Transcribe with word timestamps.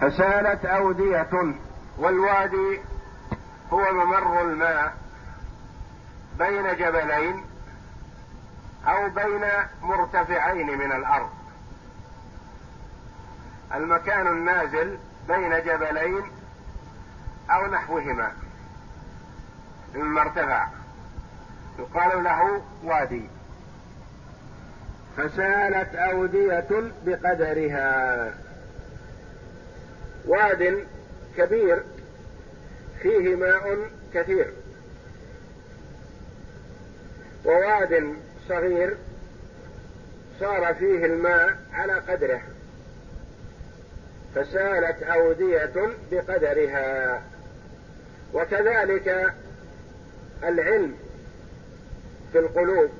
فسالت 0.00 0.64
أودية 0.64 1.54
والوادي 1.98 2.80
هو 3.72 3.92
ممر 3.92 4.42
الماء 4.42 4.94
بين 6.38 6.76
جبلين 6.76 7.44
أو 8.86 9.08
بين 9.08 9.44
مرتفعين 9.82 10.78
من 10.78 10.92
الأرض. 10.92 11.30
المكان 13.74 14.26
النازل 14.26 14.98
بين 15.28 15.50
جبلين 15.50 16.22
أو 17.50 17.66
نحوهما 17.66 18.32
من 19.94 20.04
مرتفع 20.04 20.66
يقال 21.78 22.24
له 22.24 22.62
وادي. 22.84 23.28
فسالت 25.16 25.94
أودية 25.94 26.92
بقدرها. 27.04 28.49
واد 30.26 30.86
كبير 31.36 31.82
فيه 33.02 33.36
ماء 33.36 33.90
كثير. 34.14 34.52
وواد 37.44 38.14
صغير 38.48 38.96
صار 40.40 40.74
فيه 40.74 41.04
الماء 41.06 41.58
على 41.72 41.92
قدره 41.92 42.42
فسالت 44.34 45.02
أودية 45.02 45.90
بقدرها. 46.12 47.22
وكذلك 48.34 49.34
العلم 50.44 50.94
في 52.32 52.38
القلوب. 52.38 52.90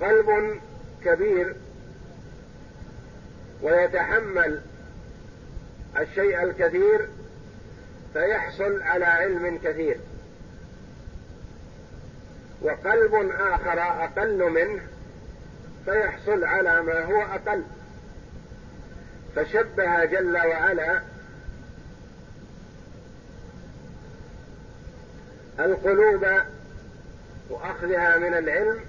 قلب 0.00 0.60
كبير 1.04 1.56
ويتحمل 3.62 4.60
الشيء 5.96 6.42
الكثير 6.42 7.08
فيحصل 8.12 8.82
على 8.82 9.04
علم 9.04 9.58
كثير. 9.64 10.00
وقلب 12.62 13.30
آخر 13.40 13.80
أقل 13.80 14.50
منه 14.50 14.82
فيحصل 15.84 16.44
على 16.44 16.82
ما 16.82 17.04
هو 17.04 17.22
أقل. 17.22 17.62
فشبه 19.36 20.04
جل 20.04 20.36
وعلا 20.36 21.02
القلوب 25.60 26.26
وأخذها 27.50 28.16
من 28.18 28.34
العلم 28.34 28.80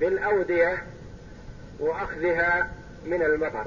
بالأودية 0.00 0.82
وأخذها 1.78 2.70
من 3.06 3.22
المطر. 3.22 3.66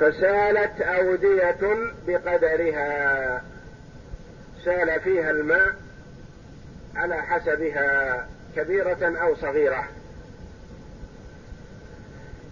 فسالت 0.00 0.80
أودية 0.80 1.90
بقدرها. 2.06 3.44
سال 4.64 5.00
فيها 5.00 5.30
الماء 5.30 5.74
على 6.94 7.22
حسبها 7.22 8.26
كبيرة 8.56 9.18
أو 9.22 9.36
صغيرة. 9.36 9.88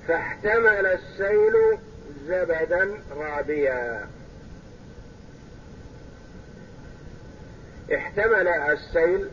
فاحتمل 0.09 0.87
السيل 0.87 1.79
زبدا 2.27 2.91
رابيا. 3.17 4.09
احتمل 7.95 8.49
السيل 8.49 9.29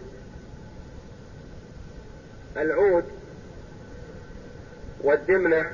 العود 2.58 3.06
والدمنة 5.02 5.72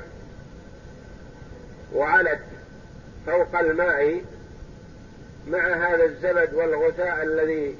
وعلت 1.94 2.40
فوق 3.26 3.58
الماء 3.58 4.24
مع 5.48 5.74
هذا 5.74 6.04
الزبد 6.04 6.54
والغثاء 6.54 7.22
الذي 7.22 7.76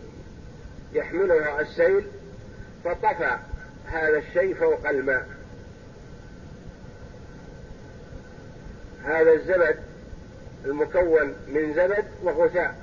يحمله 0.92 1.60
السيل 1.60 2.04
فطفى 2.84 3.38
هذا 3.86 4.18
الشيء 4.18 4.54
فوق 4.54 4.88
الماء. 4.88 5.28
هذا 9.04 9.32
الزبد 9.32 9.76
المكون 10.64 11.34
من 11.48 11.74
زبد 11.74 12.04
وغثاء. 12.22 12.74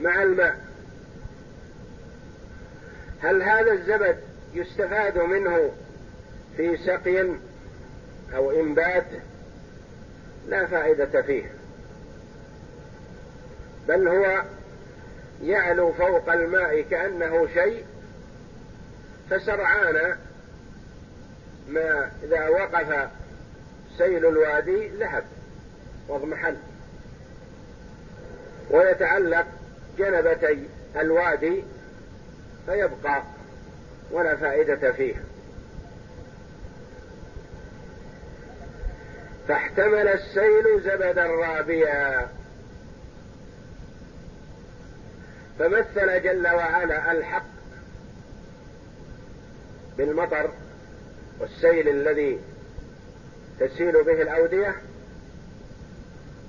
مع 0.00 0.22
الماء. 0.22 0.60
هل 3.22 3.42
هذا 3.42 3.72
الزبد 3.72 4.18
يستفاد 4.54 5.18
منه 5.18 5.70
في 6.56 6.76
سقي 6.76 7.28
أو 8.34 8.50
انبات 8.50 9.06
لا 10.48 10.66
فائدة 10.66 11.22
فيه. 11.22 11.52
بل 13.88 14.08
هو 14.08 14.42
يعلو 15.42 15.92
فوق 15.92 16.32
الماء 16.32 16.80
كأنه 16.80 17.48
شيء 17.54 17.84
فسرعان 19.30 20.16
ما 21.68 22.10
إذا 22.22 22.48
وقف 22.48 23.08
سيل 23.98 24.26
الوادي 24.26 24.88
ذهب 24.88 25.24
واضمحل 26.08 26.56
ويتعلق 28.70 29.46
جنبتي 29.98 30.68
الوادي 30.96 31.64
فيبقى 32.66 33.22
ولا 34.10 34.36
فائدة 34.36 34.92
فيه. 34.92 35.14
فاحتمل 39.48 40.08
السيل 40.08 40.80
زبدا 40.80 41.26
رابيا 41.26 42.28
فمثل 45.58 46.22
جل 46.22 46.46
وعلا 46.46 47.12
الحق 47.12 47.44
بالمطر 49.98 50.50
والسيل 51.40 51.88
الذي 51.88 52.40
تسيل 53.60 54.04
به 54.04 54.22
الأودية 54.22 54.74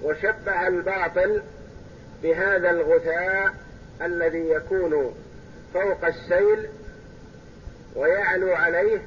وشبه 0.01 0.67
الباطل 0.67 1.41
بهذا 2.23 2.69
الغثاء 2.71 3.53
الذي 4.01 4.49
يكون 4.49 5.15
فوق 5.73 6.05
السيل 6.05 6.67
ويعلو 7.95 8.53
عليه 8.53 9.01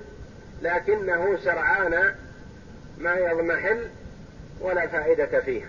لكنه 0.63 1.39
سرعان 1.45 2.15
ما 2.99 3.15
يضمحل 3.15 3.89
ولا 4.61 4.87
فائدة 4.87 5.41
فيه. 5.41 5.65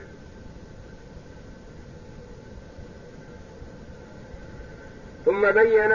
ثم 5.26 5.52
بين 5.52 5.92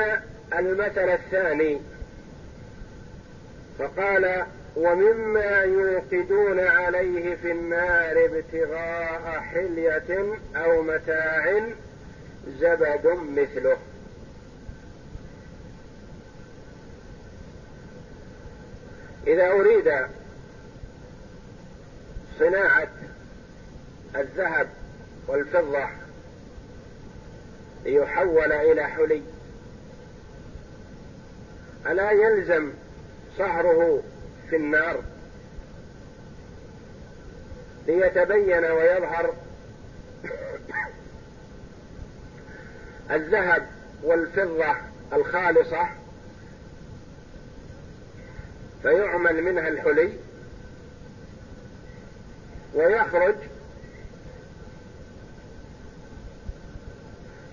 المثل 0.58 1.08
الثاني 1.08 1.80
فقال 3.78 4.46
ومما 4.76 5.62
يوقدون 5.62 6.60
عليه 6.60 7.34
في 7.34 7.52
النار 7.52 8.24
ابتغاء 8.24 9.40
حلية 9.40 10.36
أو 10.56 10.82
متاع 10.82 11.62
زبد 12.60 13.18
مثله. 13.36 13.76
إذا 19.26 19.50
أريد 19.50 19.92
صناعة 22.42 22.88
الذهب 24.16 24.68
والفضة 25.26 25.88
ليحول 27.84 28.52
إلى 28.52 28.84
حلي. 28.84 29.22
ألا 31.86 32.10
يلزم 32.10 32.72
صهره 33.38 34.02
في 34.50 34.56
النار 34.56 35.02
ليتبين 37.86 38.64
ويظهر 38.64 39.34
الذهب 43.10 43.66
والفضة 44.02 44.76
الخالصة 45.12 45.88
فيعمل 48.82 49.42
منها 49.42 49.68
الحلي. 49.68 50.12
ويخرج 52.74 53.34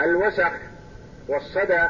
الوسخ 0.01 0.51
والصدى 1.27 1.88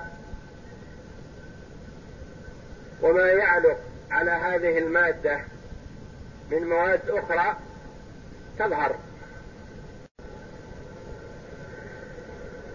وما 3.02 3.28
يعلق 3.28 3.78
على 4.12 4.32
هذه 4.32 4.78
المادة 4.78 5.40
من 6.52 6.70
مواد 6.70 7.10
أخرى 7.10 7.58
تظهر. 8.60 8.96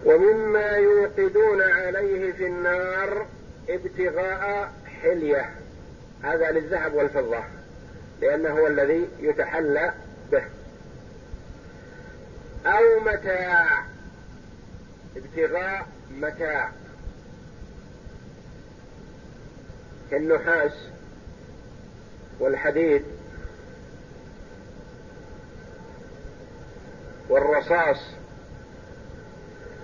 ومما 0.05 0.69
يوقدون 0.69 1.61
عليه 1.61 2.31
في 2.31 2.47
النار 2.47 3.25
ابتغاء 3.69 4.71
حلية. 5.01 5.49
هذا 6.23 6.51
للذهب 6.51 6.93
والفضة 6.93 7.43
لأنه 8.21 8.49
هو 8.49 8.67
الذي 8.67 9.09
يتحلى 9.19 9.93
به. 10.31 10.43
أو 12.65 12.99
متاع 12.99 13.85
ابتغاء 15.15 15.87
متاع 16.11 16.71
كالنحاس 20.11 20.73
والحديد 22.39 23.03
والرصاص 27.29 27.97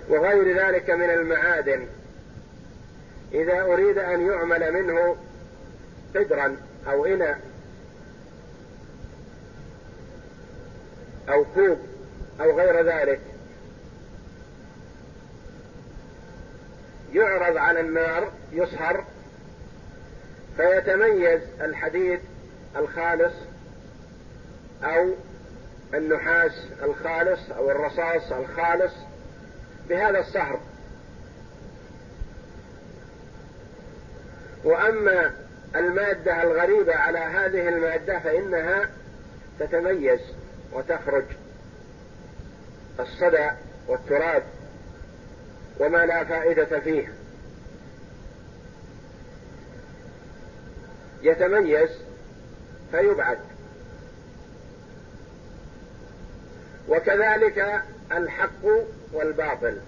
وغير 0.08 0.66
ذلك 0.66 0.90
من 0.90 1.10
المعادن. 1.10 1.86
إذا 3.32 3.62
أريد 3.62 3.98
أن 3.98 4.26
يعمل 4.26 4.72
منه 4.72 5.16
قدرا 6.16 6.56
أو 6.86 7.06
إناء 7.06 7.51
أو 11.28 11.44
كوب 11.54 11.78
أو 12.40 12.58
غير 12.58 12.86
ذلك. 12.86 13.20
يعرض 17.12 17.56
على 17.56 17.80
النار 17.80 18.32
يصهر 18.52 19.04
فيتميز 20.56 21.40
الحديد 21.60 22.20
الخالص 22.76 23.34
أو 24.84 25.14
النحاس 25.94 26.52
الخالص 26.82 27.50
أو 27.50 27.70
الرصاص 27.70 28.32
الخالص 28.32 28.92
بهذا 29.88 30.18
الصهر 30.18 30.60
وأما 34.64 35.32
المادة 35.76 36.42
الغريبة 36.42 36.94
على 36.94 37.18
هذه 37.18 37.68
المادة 37.68 38.18
فإنها 38.18 38.90
تتميز. 39.60 40.20
وتخرج 40.72 41.24
الصدى 43.00 43.50
والتراب 43.88 44.42
وما 45.80 46.06
لا 46.06 46.24
فائدة 46.24 46.80
فيه. 46.80 47.12
يتميز 51.22 51.90
فيبعد. 52.90 53.38
وكذلك 56.88 57.82
الحق 58.12 58.66
والباطل. 59.12 59.80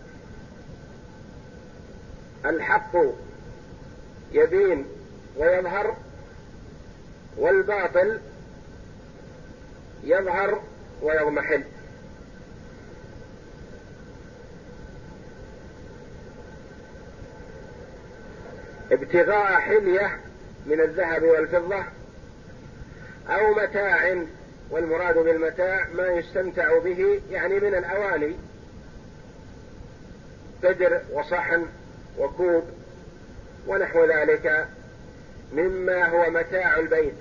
الحق 2.47 2.97
يبين 4.33 4.87
ويظهر 5.37 5.97
والباطل 7.37 8.21
يظهر 10.05 10.63
ويضمحل 11.05 11.63
ابتغاء 18.93 19.61
حلية 19.61 20.19
من 20.67 20.81
الذهب 20.81 21.23
والفضة 21.23 21.85
أو 23.29 23.55
متاع 23.55 24.25
والمراد 24.71 25.19
بالمتاع 25.19 25.89
ما 25.95 26.07
يستمتع 26.07 26.79
به 26.79 27.21
يعني 27.31 27.61
من 27.61 27.75
الأواني. 27.75 28.37
قدر 30.65 31.01
وصحن 31.13 31.67
وكوب 32.19 32.65
ونحو 33.67 34.05
ذلك 34.05 34.69
مما 35.53 36.09
هو 36.09 36.31
متاع 36.31 36.77
البيت. 36.79 37.15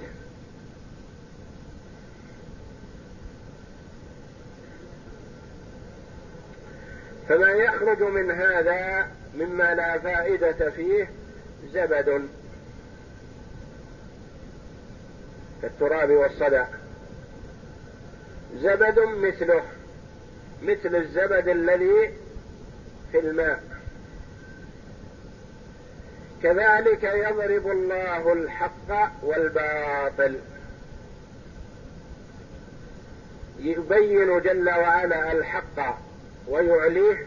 فما 7.30 7.52
يخرج 7.52 8.02
من 8.02 8.32
هذا 8.32 9.08
مما 9.36 9.76
لا 9.76 10.00
فائدة 10.00 10.70
فيه 10.70 11.10
زبد. 11.72 12.28
كالتراب 15.62 16.12
والصدى 16.12 16.64
زبد 18.56 19.00
مثله 19.00 19.64
مثل 20.64 20.96
الزبد 20.96 21.48
الذي 21.48 22.14
في 23.12 23.20
الماء. 23.20 23.64
كذلك 26.44 27.04
يضرب 27.04 27.72
الله 27.72 28.34
الحق 28.34 29.12
والباطل. 29.24 30.40
يبين 33.60 34.40
جل 34.42 34.70
وعلا 34.70 35.32
الحق. 35.32 35.98
ويعليه 36.48 37.26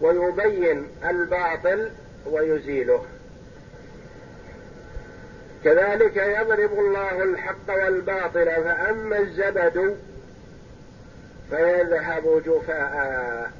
ويبين 0.00 0.86
الباطل 1.04 1.90
ويزيله. 2.26 3.04
كذلك 5.64 6.16
يضرب 6.16 6.72
الله 6.72 7.22
الحق 7.22 7.68
والباطل 7.68 8.46
فأما 8.46 9.18
الزبد 9.18 9.96
فيذهب 11.50 12.42
جفاء. 12.46 13.52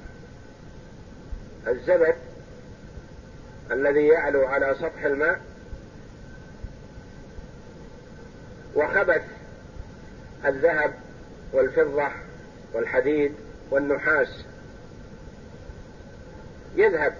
الزبد 1.66 2.14
الذي 3.70 4.06
يعلو 4.06 4.46
على 4.46 4.74
سطح 4.80 5.04
الماء 5.04 5.40
وخبث 8.74 9.22
الذهب 10.46 10.94
والفضة 11.52 12.08
والحديد 12.74 13.34
والنحاس. 13.70 14.44
يذهب. 16.76 17.14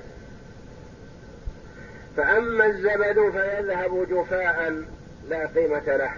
فأما 2.16 2.66
الزبد 2.66 3.30
فيذهب 3.30 4.06
جفاء 4.10 4.84
لا 5.28 5.46
قيمة 5.46 5.96
له. 5.96 6.12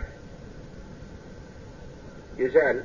يزال. 2.39 2.83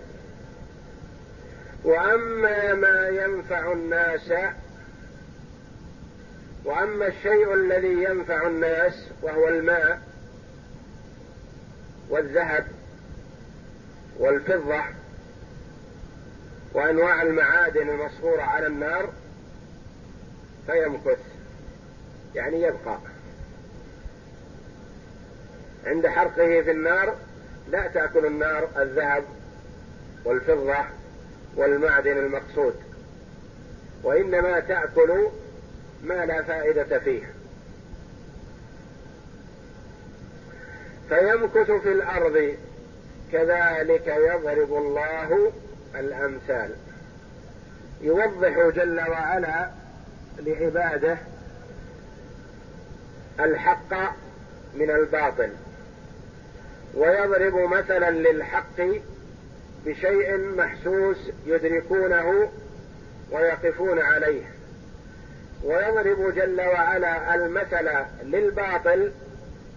وأما 1.83 2.73
ما 2.73 3.07
ينفع 3.07 3.71
الناس 3.71 4.31
وأما 6.65 7.07
الشيء 7.07 7.53
الذي 7.53 8.03
ينفع 8.03 8.47
الناس 8.47 8.93
وهو 9.21 9.47
الماء 9.47 10.01
والذهب 12.09 12.67
والفضة 14.19 14.83
وأنواع 16.73 17.21
المعادن 17.21 17.89
المصفوره 17.89 18.41
على 18.41 18.67
النار 18.67 19.09
فيمكث 20.67 21.19
يعني 22.35 22.61
يبقى. 22.61 22.97
عند 25.85 26.07
حرقه 26.07 26.61
في 26.61 26.71
النار 26.71 27.15
لا 27.71 27.87
تأكل 27.87 28.25
النار 28.25 28.69
الذهب 28.77 29.23
والفضة 30.25 30.75
والمعدن 31.55 32.17
المقصود 32.17 32.75
وإنما 34.03 34.59
تأكل 34.59 35.27
ما 36.03 36.25
لا 36.25 36.43
فائدة 36.43 36.99
فيه. 36.99 37.33
فيمكث 41.09 41.71
في 41.71 41.91
الأرض 41.91 42.55
كذلك 43.31 44.07
يضرب 44.07 44.73
الله 44.73 45.51
الأمثال. 45.95 46.69
يوضح 48.01 48.69
جل 48.75 48.99
وعلا 48.99 49.69
لعباده 50.39 51.17
الحق 53.39 53.93
من 54.75 54.89
الباطل 54.89 55.49
ويضرب 56.93 57.55
مثلا 57.55 58.11
للحق 58.11 58.81
بشيء 59.85 60.37
محسوس 60.37 61.17
يدركونه 61.45 62.49
ويقفون 63.31 63.99
عليه. 63.99 64.43
ويضرب 65.63 66.33
جل 66.35 66.61
وعلا 66.61 67.35
المثل 67.35 67.89
للباطل 68.23 69.11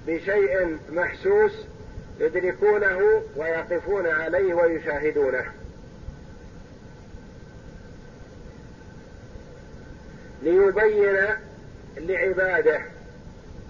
بشيء 0.06 0.78
محسوس 0.92 1.52
يدركونه 2.20 3.22
ويقفون 3.36 4.06
عليه 4.06 4.54
ويشاهدونه. 4.54 5.44
ليبين 10.42 11.16
لعباده 11.96 12.80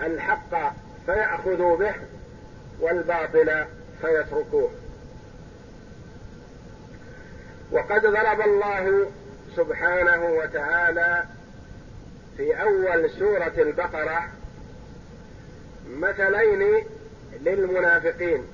الحق 0.01 0.75
فيأخذوا 1.07 1.77
به 1.77 1.95
والباطل 2.81 3.65
فيتركوه. 4.01 4.71
وقد 7.73 8.07
ضرب 8.07 8.41
الله 8.41 9.07
سبحانه 9.57 10.25
وتعالى 10.25 11.25
في 12.37 12.63
أول 12.63 13.11
سورة 13.11 13.53
البقرة 13.59 14.29
مثلين 15.91 16.85
للمنافقين 17.41 18.45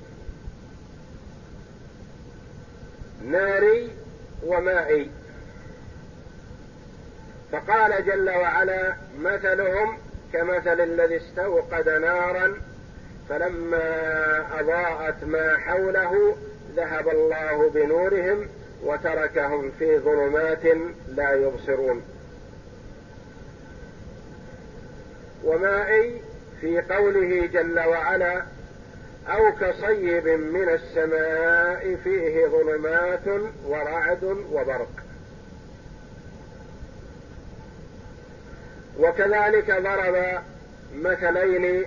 ناري 3.25 3.91
ومائي. 4.43 5.09
فقال 7.51 8.05
جل 8.05 8.29
وعلا 8.29 8.95
مثلهم 9.19 9.97
كمثل 10.33 10.81
الذي 10.81 11.17
استوقد 11.17 11.89
نارا 11.89 12.53
فلما 13.29 14.59
أضاءت 14.59 15.23
ما 15.23 15.57
حوله 15.57 16.37
ذهب 16.75 17.09
الله 17.09 17.69
بنورهم 17.69 18.47
وتركهم 18.83 19.71
في 19.79 19.99
ظلمات 19.99 20.63
لا 21.07 21.33
يبصرون. 21.33 22.03
ومائي 25.43 26.21
في 26.61 26.81
قوله 26.81 27.45
جل 27.45 27.79
وعلا 27.79 28.43
أو 29.27 29.51
كصيب 29.51 30.27
من 30.27 30.69
السماء 30.69 31.95
فيه 32.03 32.47
ظلمات 32.47 33.41
ورعد 33.65 34.23
وبرق. 34.51 35.08
وكذلك 38.99 39.71
ضرب 39.71 40.41
مثلين 40.95 41.85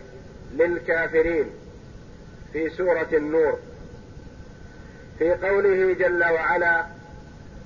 للكافرين 0.54 1.50
في 2.52 2.70
سورة 2.70 3.08
النور. 3.12 3.58
في 5.18 5.32
قوله 5.34 5.94
جل 5.94 6.24
وعلا 6.24 6.84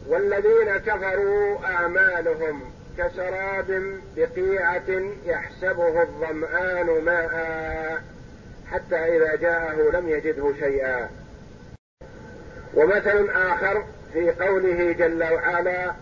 والذين 0.08 0.76
كفروا 0.76 1.66
أعمالهم 1.66 2.60
كسراب 2.98 4.00
بقيعة 4.16 5.12
يحسبه 5.26 6.02
الظمآن 6.02 7.04
ماء 7.04 8.02
حتى 8.72 8.96
إذا 8.96 9.36
جاءه 9.36 9.90
لم 9.98 10.08
يجده 10.08 10.52
شيئا. 10.60 11.10
ومثل 12.74 13.30
آخر 13.30 13.84
في 14.12 14.30
قوله 14.30 14.92
جل 14.92 15.24
وعلا 15.32 15.92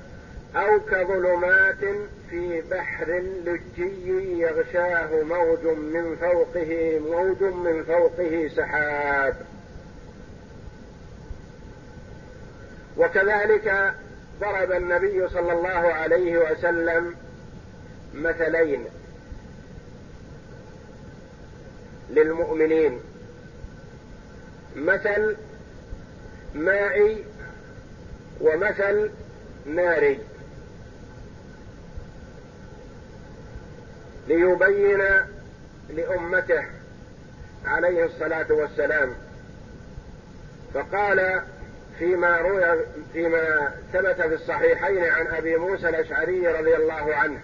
أو 0.56 0.80
كظلمات 0.80 1.84
في 2.30 2.60
بحر 2.70 3.22
لجي 3.44 4.38
يغشاه 4.38 5.22
موج 5.22 5.64
من 5.64 6.16
فوقه 6.16 7.00
موج 7.10 7.42
من 7.42 7.84
فوقه 7.84 8.50
سحاب. 8.56 9.36
وكذلك 12.96 13.94
ضرب 14.40 14.72
النبي 14.72 15.28
صلى 15.28 15.52
الله 15.52 15.68
عليه 15.68 16.38
وسلم 16.38 17.14
مثلين 18.14 18.84
للمؤمنين. 22.10 23.00
مثل 24.76 25.36
مائي 26.54 27.24
ومثل 28.40 29.10
ناري. 29.66 30.18
ليبين 34.28 35.02
لأمته 35.90 36.64
عليه 37.66 38.04
الصلاة 38.04 38.52
والسلام. 38.52 39.14
فقال 40.74 41.42
فيما 41.98 42.36
روي 42.36 42.64
فيما 43.12 43.74
ثبت 43.92 44.20
في 44.20 44.34
الصحيحين 44.34 45.04
عن 45.04 45.26
أبي 45.26 45.56
موسى 45.56 45.88
الأشعري 45.88 46.48
رضي 46.48 46.76
الله 46.76 47.14
عنه 47.14 47.40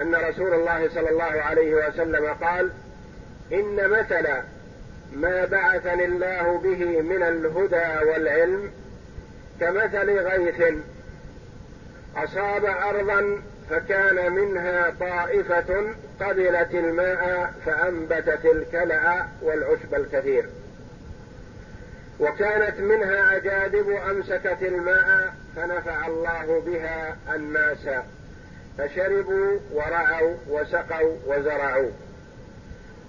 أن 0.00 0.14
رسول 0.14 0.54
الله 0.54 0.88
صلى 0.88 1.10
الله 1.10 1.24
عليه 1.24 1.74
وسلم 1.74 2.26
قال 2.26 2.70
إن 3.52 3.90
مثل 3.90 4.28
ما 5.12 5.44
بعثني 5.44 6.04
الله 6.04 6.58
به 6.58 7.02
من 7.02 7.22
الهدى 7.22 8.10
والعلم 8.10 8.70
كمثل 9.60 10.10
غيث 10.18 10.74
أصاب 12.16 12.64
أرضا 12.64 13.42
فكان 13.72 14.32
منها 14.32 14.90
طائفة 15.00 15.94
قبلت 16.20 16.74
الماء 16.74 17.52
فأنبتت 17.66 18.44
الكلأ 18.44 19.26
والعشب 19.42 19.94
الكثير. 19.94 20.48
وكانت 22.20 22.80
منها 22.80 23.36
أجادب 23.36 23.90
أمسكت 23.90 24.62
الماء 24.62 25.34
فنفع 25.56 26.06
الله 26.06 26.62
بها 26.66 27.16
الناس 27.34 27.88
فشربوا 28.78 29.58
ورعوا 29.72 30.34
وسقوا 30.48 31.16
وزرعوا. 31.26 31.90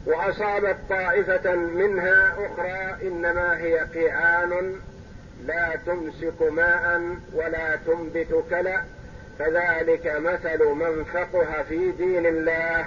وأصابت 0.06 0.78
طائفة 0.90 1.56
منها 1.56 2.36
أخرى 2.46 3.08
إنما 3.08 3.58
هي 3.58 3.80
قيعان 3.80 4.76
لا 5.46 5.76
تمسك 5.86 6.42
ماء 6.52 7.02
ولا 7.34 7.76
تنبت 7.76 8.44
كلأ 8.50 8.82
فذلك 9.40 10.08
مثل 10.08 10.66
من 10.66 11.04
فقه 11.04 11.64
في 11.70 11.92
دين 11.92 12.26
الله 12.26 12.86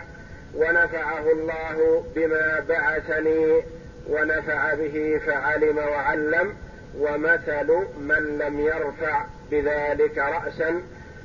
ونفعه 0.54 1.32
الله 1.32 2.04
بما 2.14 2.64
بعثني 2.68 3.62
ونفع 4.08 4.74
به 4.74 5.20
فعلم 5.26 5.78
وعلم 5.78 6.54
ومثل 6.98 7.72
من 8.00 8.38
لم 8.38 8.60
يرفع 8.60 9.24
بذلك 9.50 10.18
رأسا 10.18 10.82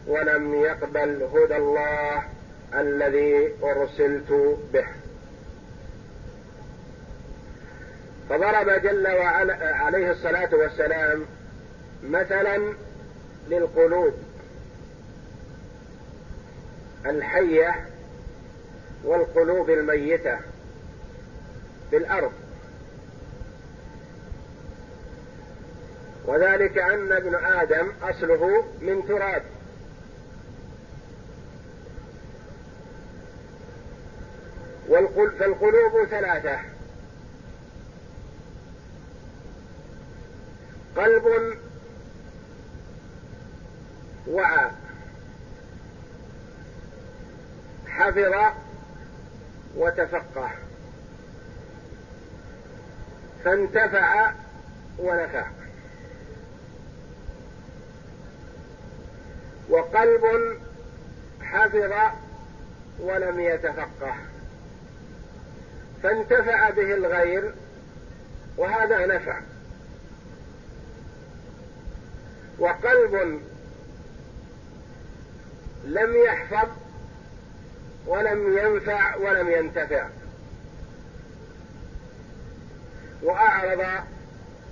ولم 0.08 0.54
يقبل 0.56 1.28
هدى 1.34 1.58
الله 1.58 2.24
الذي 2.74 3.50
أرسلت 3.64 4.58
به. 4.74 4.86
فضرب 8.30 8.70
جل 8.70 9.08
وعلا 9.08 9.76
عليه 9.76 10.12
الصلاة 10.12 10.56
والسلام 10.56 11.26
مثلا 12.04 12.74
للقلوب. 13.50 14.14
الحية 17.06 17.86
والقلوب 19.04 19.70
الميتة 19.70 20.38
بالأرض. 21.92 22.32
وذلك 26.26 26.78
أن 26.78 27.12
ابن 27.12 27.36
آدم 27.36 27.92
أصله 28.04 28.64
من 28.82 29.08
تراب. 29.08 29.44
فالقلوب 35.40 36.06
ثلاثة. 36.10 36.60
قلب 40.98 41.58
وعى 44.28 44.72
حفظ 47.92 48.54
وتفقه. 49.76 50.50
فانتفع 53.44 54.32
ونفع. 55.00 55.46
وقلب 59.70 60.58
حفظ 61.42 61.94
ولم 63.00 63.40
يتفقه. 63.40 64.16
فانتفع 66.04 66.70
به 66.70 66.94
الغير 66.94 67.54
وهذا 68.58 69.06
نفع. 69.06 69.40
وقلب 72.60 73.42
لم 75.86 76.16
يحفظ 76.26 76.81
ولم 78.06 78.58
ينفع 78.58 79.16
ولم 79.16 79.50
ينتفع. 79.52 80.08
وأعرض 83.24 83.86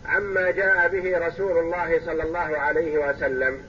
عما 0.05 0.51
جاء 0.51 0.88
به 0.88 1.27
رسول 1.27 1.57
الله 1.57 2.05
صلى 2.05 2.24
الله 2.24 2.57
عليه 2.57 3.09
وسلم. 3.09 3.63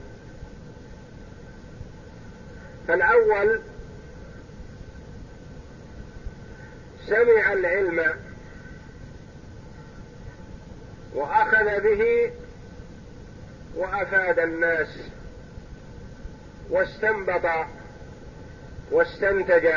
فالأول 2.87 3.61
سمع 7.07 7.53
العلم 7.53 8.13
وأخذ 11.13 11.79
به 11.81 12.31
وأفاد 13.75 14.39
الناس 14.39 14.97
واستنبط 16.69 17.45
واستنتج 18.91 19.67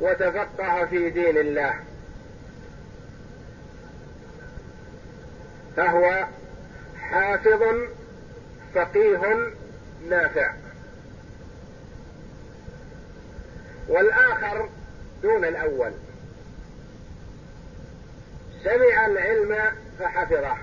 وتفقه 0.00 0.86
في 0.86 1.10
دين 1.10 1.38
الله. 1.38 1.74
فهو 5.76 6.26
حافظ 7.00 7.62
فقيه 8.74 9.52
نافع. 10.08 10.52
والآخر 13.88 14.68
دون 15.22 15.44
الأول. 15.44 15.92
سمع 18.64 19.06
العلم 19.06 19.72
فحفظه. 19.98 20.56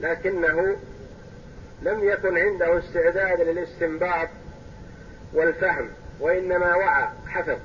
لكنه 0.00 0.76
لم 1.82 2.04
يكن 2.04 2.38
عنده 2.38 2.78
استعداد 2.78 3.40
للاستنباط 3.40 4.28
والفهم 5.32 5.88
وإنما 6.20 6.74
وعى 6.74 7.08
حفظ. 7.26 7.58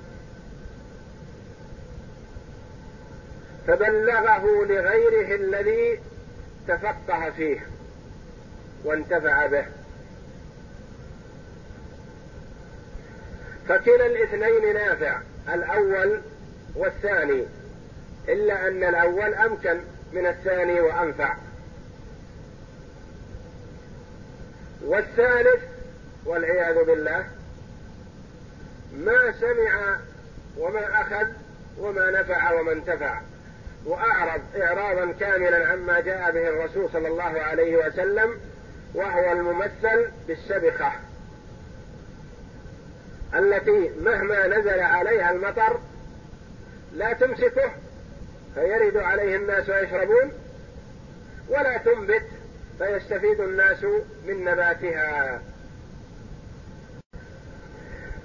فبلغه 3.68 4.66
لغيره 4.66 5.36
الذي 5.36 6.00
تفقه 6.68 7.30
فيه 7.30 7.68
وانتفع 8.86 9.46
به. 9.46 9.66
فكلا 13.68 14.06
الاثنين 14.06 14.74
نافع 14.74 15.22
الأول 15.54 16.22
والثاني 16.76 17.46
إلا 18.28 18.68
أن 18.68 18.84
الأول 18.84 19.34
أمكن 19.34 19.80
من 20.14 20.26
الثاني 20.26 20.82
وأنفع. 20.82 21.36
والثالث 24.84 25.64
والعياذ 26.26 26.84
بالله 26.84 27.26
ما 28.98 29.34
سمع 29.40 29.98
وما 30.58 31.02
أخذ 31.02 31.28
وما 31.80 32.12
نفع 32.12 32.52
وما 32.52 32.72
انتفع 32.72 33.22
وأعرض 33.86 34.42
اعراضا 34.62 35.12
كاملا 35.20 35.68
عما 35.68 36.00
جاء 36.00 36.32
به 36.32 36.48
الرسول 36.48 36.90
صلى 36.94 37.08
الله 37.08 37.24
عليه 37.42 37.88
وسلم 37.88 38.40
وهو 38.94 39.32
الممثل 39.32 40.08
بالسبخة 40.28 40.92
التي 43.36 43.92
مهما 44.02 44.48
نزل 44.48 44.80
عليها 44.80 45.32
المطر 45.32 45.80
لا 46.94 47.14
تمسكه 47.14 47.72
فيرد 48.56 48.98
عليه 48.98 49.36
الناس 49.36 49.70
ويشربون 49.70 50.32
ولا 51.50 51.78
تنبت 51.78 52.26
فيستفيد 52.84 53.40
الناس 53.40 53.84
من 54.28 54.44
نباتها. 54.44 55.42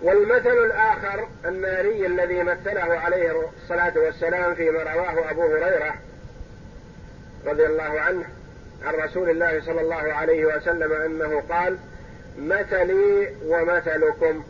والمثل 0.02 0.64
الآخر 0.64 1.28
الناري 1.44 2.06
الذي 2.06 2.42
مثله 2.42 2.98
عليه 2.98 3.48
الصلاة 3.62 3.92
والسلام 3.96 4.54
فيما 4.54 4.82
رواه 4.82 5.30
أبو 5.30 5.42
هريرة 5.42 5.94
رضي 7.46 7.66
الله 7.66 8.00
عنه 8.00 8.24
عن 8.84 8.94
رسول 8.94 9.30
الله 9.30 9.60
صلى 9.60 9.80
الله 9.80 10.12
عليه 10.12 10.44
وسلم 10.44 10.92
أنه 10.92 11.40
قال 11.40 11.78
مثلي 12.38 13.34
ومثلكم. 13.44 14.44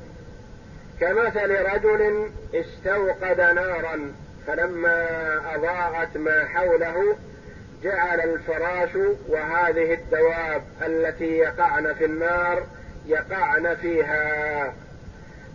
كمثل 1.01 1.51
رجل 1.51 2.31
استوقد 2.55 3.41
نارا 3.41 4.13
فلما 4.47 5.07
أضاءت 5.55 6.17
ما 6.17 6.45
حوله 6.45 7.17
جعل 7.83 8.21
الفراش 8.21 8.91
وهذه 9.29 9.95
الدواب 9.95 10.63
التي 10.83 11.39
يقعن 11.39 11.95
في 11.95 12.05
النار 12.05 12.67
يقعن 13.07 13.75
فيها 13.75 14.75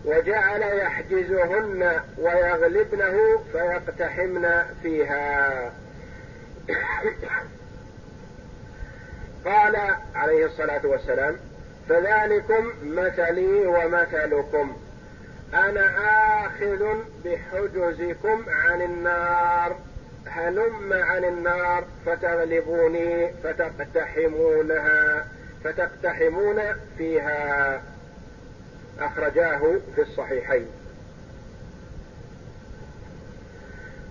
وجعل 0.04 0.62
يحجزهن 0.62 2.00
ويغلبنه 2.18 3.16
فيقتحمن 3.52 4.62
فيها. 4.82 5.72
قال 9.44 9.76
عليه 10.14 10.46
الصلاة 10.46 10.86
والسلام 10.86 11.36
فذلكم 11.88 12.72
مثلي 12.82 13.66
ومثلكم 13.66 14.76
أنا 15.54 15.90
آخذ 16.46 16.84
بحجزكم 17.24 18.44
عن 18.48 18.82
النار. 18.82 19.76
هلم 20.26 20.92
عن 20.92 21.24
النار 21.24 21.84
فتغلبوني 22.06 23.32
فتقتحمونها 23.32 25.26
فتقتحمون 25.64 26.60
فيها. 26.98 27.82
أخرجاه 29.00 29.80
في 29.94 30.02
الصحيحين. 30.02 30.66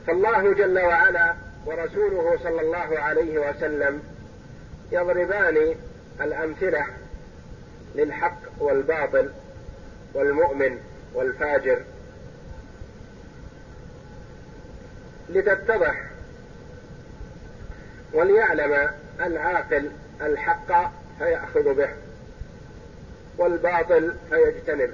فالله 0.07 0.53
جل 0.53 0.79
وعلا 0.79 1.33
ورسوله 1.65 2.37
صلى 2.43 2.61
الله 2.61 2.99
عليه 2.99 3.49
وسلم 3.49 4.03
يضربان 4.91 5.75
الأمثلة 6.21 6.85
للحق 7.95 8.39
والباطل 8.59 9.29
والمؤمن 10.13 10.79
والفاجر. 11.13 11.81
لتتضح 15.33 16.03
وليعلم 18.13 18.89
العاقل 19.21 19.91
الحق 20.21 20.91
فيأخذ 21.19 21.73
به 21.73 21.89
والباطل 23.37 24.15
فيجتنبه. 24.29 24.93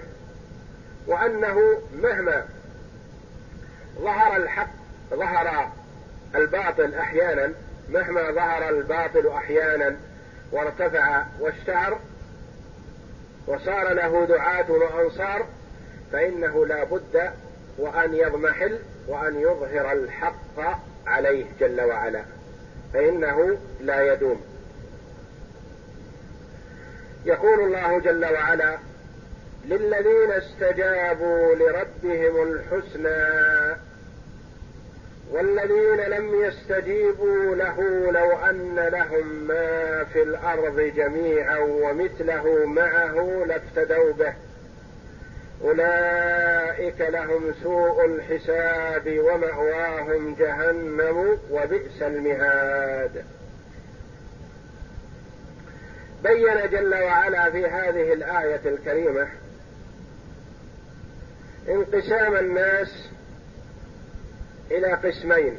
وأنه 1.08 1.82
مهما 2.02 2.46
ظهر 4.00 4.36
الحق 4.36 4.70
ظهر 5.14 5.72
الباطل 6.36 6.96
أحيانا 6.96 7.54
مهما 7.90 8.32
ظهر 8.32 8.70
الباطل 8.70 9.28
أحيانا 9.28 9.96
وارتفع 10.52 11.24
واشتهر 11.40 12.00
وصار 13.48 13.94
له 13.94 14.26
دعاة 14.26 14.72
وأنصار 14.72 15.46
فإنه 16.12 16.66
لا 16.66 16.84
بد 16.84 17.32
وأن 17.78 18.14
يضمحل 18.14 18.80
وأن 19.10 19.40
يظهر 19.40 19.92
الحق 19.92 20.80
عليه 21.08 21.46
جل 21.60 21.82
وعلا 21.82 22.24
فإنه 22.94 23.58
لا 23.82 24.14
يدوم. 24.14 24.42
يقول 27.26 27.60
الله 27.60 28.00
جل 28.00 28.26
وعلا 28.26 28.78
للذين 29.66 30.32
استجابوا 30.32 31.56
لربهم 31.56 32.44
الحسنى 32.44 33.76
والذين 35.32 36.00
لم 36.00 36.44
يستجيبوا 36.44 37.56
له 37.56 37.82
لو 38.12 38.32
أن 38.32 38.76
لهم 38.76 39.48
ما 39.48 40.04
في 40.04 40.24
الأرض 40.24 40.80
جميعا 40.80 41.58
ومثله 41.58 42.66
معه 42.66 43.46
لافتدوا 43.48 44.14
به. 44.14 44.34
أولئك 45.64 47.02
لهم 47.02 47.54
سوء 47.64 48.06
الحساب 48.06 49.20
ومأواهم 49.20 50.36
جهنم 50.36 51.40
وبئس 51.52 52.02
المهاد. 52.02 53.26
بين 56.24 56.70
جل 56.72 56.96
وعلا 56.96 57.52
في 57.52 57.66
هذه 57.66 58.14
الآية 58.14 58.62
الكريمة 58.66 59.28
انقسام 61.70 62.36
الناس 62.36 63.10
إلى 64.72 64.94
قسمين. 64.94 65.58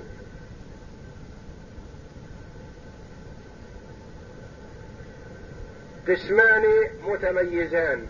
قسمان 6.09 6.65
متميزان. 7.07 8.07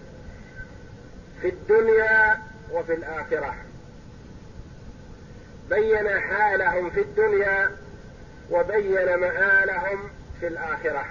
في 1.42 1.48
الدنيا 1.48 2.38
وفي 2.72 2.94
الآخرة. 2.94 3.54
بين 5.70 6.20
حالهم 6.20 6.90
في 6.90 7.00
الدنيا 7.00 7.70
وبين 8.50 9.14
مآلهم 9.14 10.10
في 10.40 10.46
الآخرة. 10.46 11.04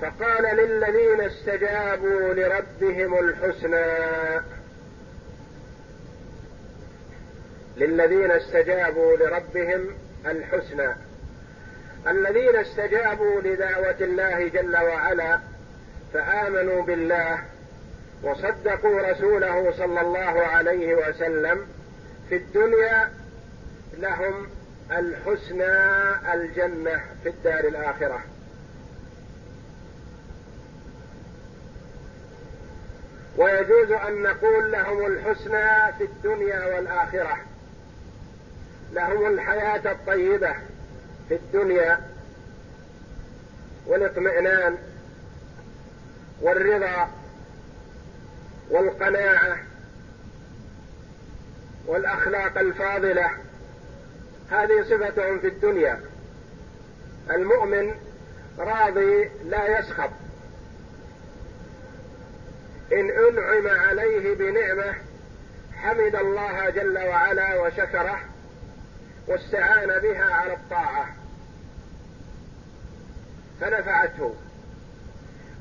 فقال 0.00 0.56
للذين 0.56 1.20
استجابوا 1.20 2.34
لربهم 2.34 3.18
الحسنى 3.18 4.40
للذين 7.76 8.30
استجابوا 8.30 9.16
لربهم 9.16 9.94
الحسنى. 10.26 10.94
الذين 12.06 12.56
استجابوا 12.56 13.40
لدعوة 13.40 13.96
الله 14.00 14.48
جل 14.48 14.76
وعلا 14.76 15.38
فآمنوا 16.12 16.82
بالله 16.82 17.38
وصدقوا 18.22 19.00
رسوله 19.10 19.72
صلى 19.78 20.00
الله 20.00 20.46
عليه 20.46 20.94
وسلم 20.94 21.66
في 22.28 22.36
الدنيا 22.36 23.10
لهم 23.98 24.46
الحسنى 24.90 26.34
الجنة 26.34 27.00
في 27.22 27.28
الدار 27.28 27.64
الآخرة. 27.64 28.20
ويجوز 33.36 33.90
أن 33.90 34.22
نقول 34.22 34.72
لهم 34.72 35.06
الحسنى 35.06 35.92
في 35.98 36.04
الدنيا 36.04 36.74
والآخرة. 36.76 37.36
لهم 38.92 39.26
الحياة 39.26 39.92
الطيبة 39.92 40.52
في 41.28 41.34
الدنيا 41.34 42.00
والاطمئنان 43.86 44.78
والرضا 46.40 47.08
والقناعة 48.70 49.58
والأخلاق 51.86 52.58
الفاضلة 52.58 53.30
هذه 54.50 54.82
صفتهم 54.82 55.38
في 55.40 55.46
الدنيا. 55.46 56.00
المؤمن 57.30 57.94
راضي 58.58 59.30
لا 59.44 59.78
يسخط. 59.78 60.10
إن 62.92 63.10
أنعم 63.10 63.68
عليه 63.68 64.34
بنعمة 64.34 64.94
حمد 65.76 66.14
الله 66.14 66.70
جل 66.70 66.98
وعلا 66.98 67.60
وشكره 67.60 68.20
واستعان 69.26 70.00
بها 70.00 70.24
على 70.24 70.52
الطاعة 70.52 71.14
فنفعته. 73.60 74.34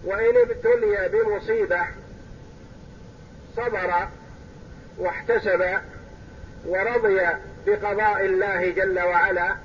وإن 0.03 0.37
ابتلي 0.37 1.09
بمصيبة 1.09 1.81
صبر 3.57 4.07
واحتسب 4.97 5.65
ورضي 6.65 7.27
بقضاء 7.67 8.25
الله 8.25 8.69
جل 8.69 8.99
وعلا 8.99 9.55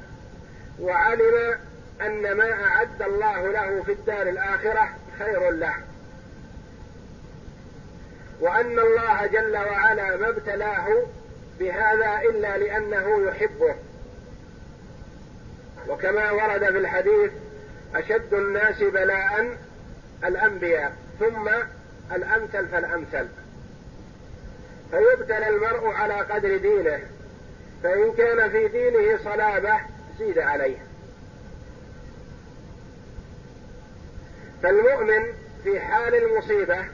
وعلم 0.81 1.59
أن 2.01 2.33
ما 2.33 2.53
أعد 2.53 3.03
الله 3.03 3.53
له 3.53 3.83
في 3.83 3.93
الدار 3.93 4.23
الآخرة 4.29 4.89
خير 5.19 5.51
له. 5.51 5.75
وأن 8.41 8.79
الله 8.79 9.27
جل 9.27 9.57
وعلا 9.57 10.17
ما 10.17 10.29
ابتلاه 10.29 10.89
بهذا 11.61 12.21
إلا 12.31 12.57
لأنه 12.57 13.29
يحبه. 13.29 13.75
وكما 15.89 16.31
ورد 16.31 16.65
في 16.65 16.79
الحديث 16.79 17.31
أشد 17.95 18.35
الناس 18.35 18.83
بلاء 18.83 19.57
الأنبياء 20.25 20.93
ثم 21.21 21.49
الأمثل 22.13 22.69
فالأمثل. 22.69 23.29
فيبتلى 24.93 25.49
المرء 25.49 25.87
على 25.87 26.15
قدر 26.15 26.57
دينه 26.57 27.01
فإن 27.83 28.13
كان 28.13 28.51
في 28.51 28.69
دينه 28.69 29.19
صلابة 29.25 29.81
زيد 30.19 30.39
عليه. 30.39 30.77
فالمؤمن 34.63 35.23
في 35.65 35.81
حال 35.81 36.15
المصيبة 36.15 36.85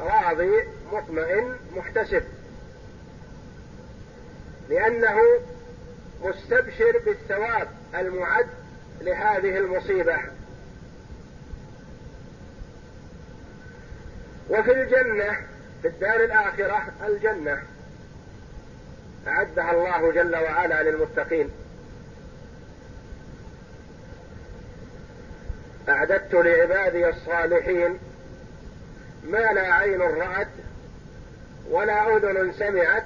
راضي 0.00 0.50
مطمئن 0.92 1.56
محتسب. 1.76 2.22
لأنه 4.68 5.18
مستبشر 6.22 6.98
بالثواب 7.06 7.68
المعد 7.94 8.46
لهذه 9.00 9.58
المصيبة. 9.58 10.18
وفي 14.50 14.72
الجنة 14.72 15.36
في 15.82 15.88
الدار 15.88 16.24
الآخرة 16.24 16.92
الجنة. 17.06 17.62
أعدها 19.28 19.70
الله 19.70 20.12
جل 20.12 20.36
وعلا 20.36 20.82
للمتقين. 20.82 21.50
أعددت 25.88 26.34
لعبادي 26.34 27.08
الصالحين 27.08 27.98
ما 29.24 29.52
لا 29.52 29.74
عين 29.74 30.00
رأت 30.00 30.48
ولا 31.70 32.16
أذن 32.16 32.52
سمعت 32.52 33.04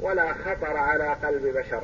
ولا 0.00 0.32
خطر 0.32 0.76
على 0.76 1.08
قلب 1.08 1.46
بشر. 1.56 1.82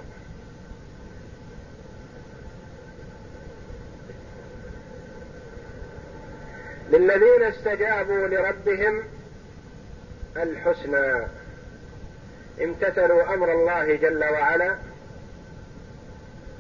للذين 6.90 7.42
استجابوا 7.42 8.29
لربهم 8.29 9.03
الحسنى. 10.37 11.27
امتثلوا 12.62 13.35
أمر 13.35 13.53
الله 13.53 13.95
جل 13.95 14.25
وعلا 14.25 14.77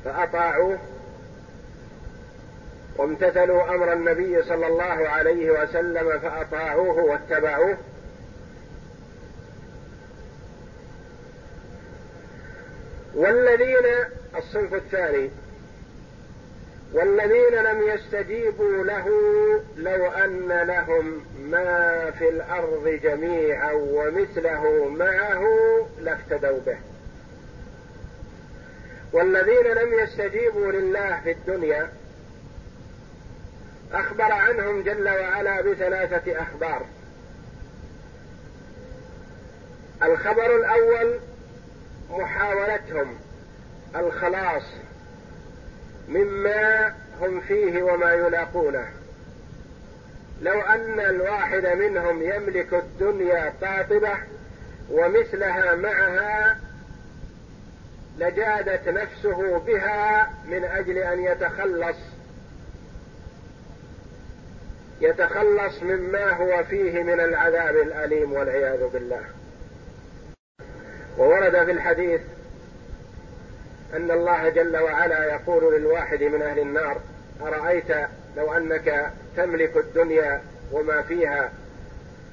فأطاعوه 0.04 0.78
وامتثلوا 2.96 3.74
أمر 3.74 3.92
النبي 3.92 4.42
صلى 4.42 4.66
الله 4.66 5.08
عليه 5.08 5.50
وسلم 5.50 6.18
فأطاعوه 6.18 6.98
واتبعوه. 6.98 7.76
والذين 13.14 13.86
الصنف 14.36 14.74
الثاني 14.74 15.30
والذين 16.92 17.54
لم 17.54 17.82
يستجيبوا 17.82 18.84
له 18.84 19.06
لو 19.76 20.06
أن 20.06 20.48
لهم 20.48 21.24
ما 21.40 22.10
في 22.10 22.28
الأرض 22.28 22.88
جميعا 23.02 23.72
ومثله 23.72 24.88
معه 24.88 25.44
لافتدوا 26.00 26.60
به. 26.66 26.78
والذين 29.12 29.66
لم 29.66 30.00
يستجيبوا 30.00 30.72
لله 30.72 31.20
في 31.24 31.30
الدنيا 31.30 31.92
أخبر 33.92 34.32
عنهم 34.32 34.82
جل 34.82 35.08
وعلا 35.08 35.60
بثلاثة 35.60 36.42
أخبار. 36.42 36.86
الخبر 40.02 40.56
الأول 40.56 41.20
محاولتهم 42.10 43.18
الخلاص 43.96 44.62
مما 46.10 46.94
هم 47.20 47.40
فيه 47.40 47.82
وما 47.82 48.12
يلاقونه. 48.12 48.88
لو 50.42 50.60
أن 50.60 51.00
الواحد 51.00 51.66
منهم 51.66 52.22
يملك 52.22 52.74
الدنيا 52.74 53.52
قاطبة 53.62 54.14
ومثلها 54.90 55.74
معها 55.74 56.58
لجادت 58.18 58.88
نفسه 58.88 59.58
بها 59.58 60.30
من 60.44 60.64
أجل 60.64 60.98
أن 60.98 61.24
يتخلص 61.24 61.96
يتخلص 65.00 65.82
مما 65.82 66.30
هو 66.32 66.64
فيه 66.64 67.02
من 67.02 67.20
العذاب 67.20 67.76
الأليم 67.76 68.32
والعياذ 68.32 68.88
بالله. 68.88 69.24
وورد 71.18 71.64
في 71.64 71.70
الحديث 71.70 72.20
أن 73.96 74.10
الله 74.10 74.48
جل 74.48 74.76
وعلا 74.76 75.24
يقول 75.24 75.74
للواحد 75.74 76.22
من 76.22 76.42
أهل 76.42 76.58
النار 76.58 77.00
أرأيت 77.42 77.90
لو 78.36 78.52
أنك 78.52 79.10
تملك 79.36 79.76
الدنيا 79.76 80.42
وما 80.72 81.02
فيها 81.02 81.52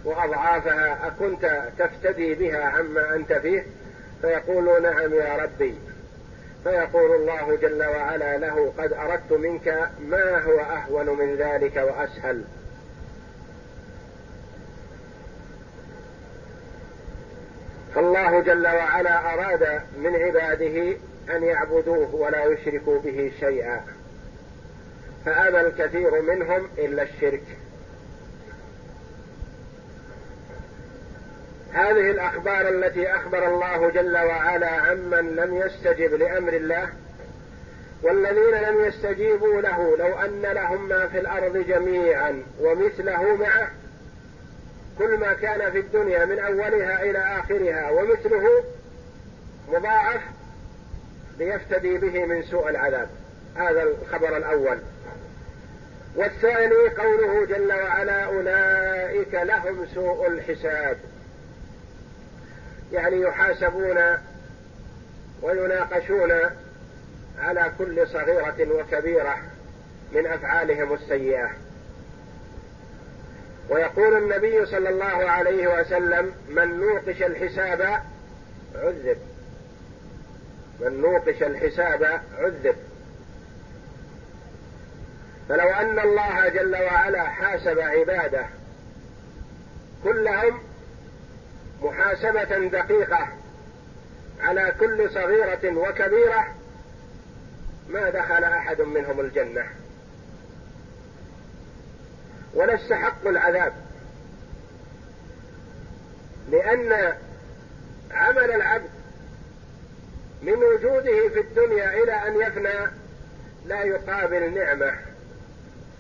وأضعافها 0.06 1.08
أكنت 1.08 1.64
تفتدي 1.80 2.36
بها 2.36 2.64
عما 2.64 3.16
أنت 3.16 3.34
فيه؟ 3.34 3.66
فيقول 4.22 4.84
نعم 4.84 5.14
يا 5.14 5.38
ربي. 5.38 5.76
فيقول 6.64 7.16
الله 7.16 7.56
جل 7.56 7.84
وعلا 7.84 8.38
له 8.38 8.74
قد 8.78 8.94
أردت 8.94 9.32
منك 9.32 9.90
ما 10.02 10.44
هو 10.44 10.60
أهون 10.60 11.06
من 11.06 11.36
ذلك 11.36 11.76
وأسهل. 11.76 12.44
فالله 17.96 18.42
جل 18.42 18.68
وعلا 18.68 19.34
أراد 19.34 19.82
من 19.98 20.16
عباده 20.16 20.98
أن 21.36 21.44
يعبدوه 21.44 22.16
ولا 22.16 22.46
يشركوا 22.46 23.00
به 23.00 23.32
شيئا. 23.40 23.86
فابى 25.26 25.62
الكثير 25.62 26.22
منهم 26.22 26.68
إلا 26.78 27.04
الشرك. 27.04 27.44
هذه 31.74 32.12
الأخبار 32.12 32.70
التي 32.70 33.16
أخبر 33.16 33.48
الله 33.48 33.90
جل 33.90 34.18
وعلا 34.18 34.70
عمن 34.70 35.36
لم 35.36 35.58
يستجب 35.58 36.14
لأمر 36.14 36.54
الله 36.54 36.90
والذين 38.04 38.56
لم 38.56 38.86
يستجيبوا 38.86 39.62
له 39.62 39.98
لو 39.98 40.20
أن 40.20 40.42
لهم 40.42 40.88
ما 40.88 41.08
في 41.08 41.20
الأرض 41.20 41.58
جميعا 41.58 42.44
ومثله 42.60 43.36
معه 43.36 43.72
كل 44.98 45.18
ما 45.18 45.34
كان 45.34 45.72
في 45.72 45.80
الدنيا 45.80 46.26
من 46.26 46.40
أولها 46.40 47.04
إلى 47.04 47.20
آخرها 47.20 47.90
ومثله 47.90 48.64
مضاعف 49.72 50.22
ليفتدي 51.38 51.98
به 51.98 52.26
من 52.26 52.44
سوء 52.44 52.70
العذاب. 52.70 53.10
هذا 53.56 53.84
الخبر 53.84 54.38
الأول. 54.38 54.80
والثاني 56.16 56.90
قوله 56.98 57.46
جل 57.46 57.74
وعلا 57.74 58.24
أولئك 58.24 59.34
لهم 59.34 59.86
سوء 59.94 60.28
الحساب. 60.28 60.98
يعني 62.92 63.22
يحاسبون 63.22 63.98
ويناقشون 65.42 66.34
على 67.40 67.72
كل 67.78 68.08
صغيرة 68.08 68.72
وكبيرة 68.72 69.38
من 70.12 70.28
أفعالهم 70.28 70.94
السيئة. 70.94 71.50
ويقول 73.70 74.18
النبي 74.18 74.66
صلى 74.66 74.90
الله 74.90 75.30
عليه 75.30 75.80
وسلم 75.80 76.32
من 76.50 76.80
نوقش 76.80 77.24
الحساب 77.24 77.82
عذب. 78.76 79.18
من 80.80 81.02
نوقش 81.02 81.44
الحساب 81.44 82.22
عذب. 82.38 82.76
فلو 85.50 85.70
أن 85.70 86.00
الله 86.00 86.50
جل 86.50 86.76
وعلا 86.76 87.24
حاسب 87.24 87.80
عباده 87.80 88.46
كلهم 90.04 90.60
محاسبة 91.82 92.68
دقيقة 92.68 93.28
على 94.42 94.74
كل 94.80 95.10
صغيرة 95.12 95.78
وكبيرة 95.78 96.56
ما 97.90 98.10
دخل 98.10 98.44
أحد 98.44 98.82
منهم 98.82 99.20
الجنة. 99.20 99.66
ولا 102.54 102.76
استحقوا 102.76 103.32
العذاب. 103.32 103.74
لأن 106.52 107.14
عمل 108.12 108.52
العبد 108.52 108.97
من 110.42 110.54
وجوده 110.64 111.30
في 111.30 111.40
الدنيا 111.40 112.04
إلى 112.04 112.14
أن 112.14 112.42
يفنى 112.42 112.92
لا 113.66 113.84
يقابل 113.84 114.54
نعمة 114.54 114.94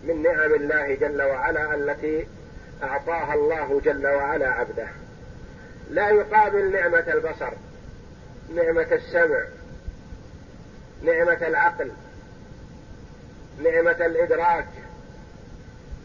من 0.03 0.23
نعم 0.23 0.53
الله 0.53 0.95
جل 0.95 1.21
وعلا 1.21 1.75
التي 1.75 2.27
أعطاها 2.83 3.33
الله 3.33 3.81
جل 3.85 4.07
وعلا 4.07 4.49
عبده. 4.49 4.87
لا 5.89 6.09
يقابل 6.09 6.71
نعمة 6.71 7.13
البصر 7.13 7.53
نعمة 8.55 8.87
السمع 8.91 9.43
نعمة 11.03 11.47
العقل 11.47 11.91
نعمة 13.63 14.05
الإدراك 14.05 14.67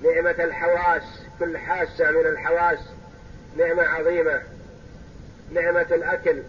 نعمة 0.02 0.44
الحواس 0.44 1.02
كل 1.38 1.58
حاسة 1.58 2.10
من 2.10 2.26
الحواس 2.26 2.78
نعمة 3.56 3.82
عظيمة 3.82 4.42
نعمة 5.52 5.86
الأكل 5.90 6.42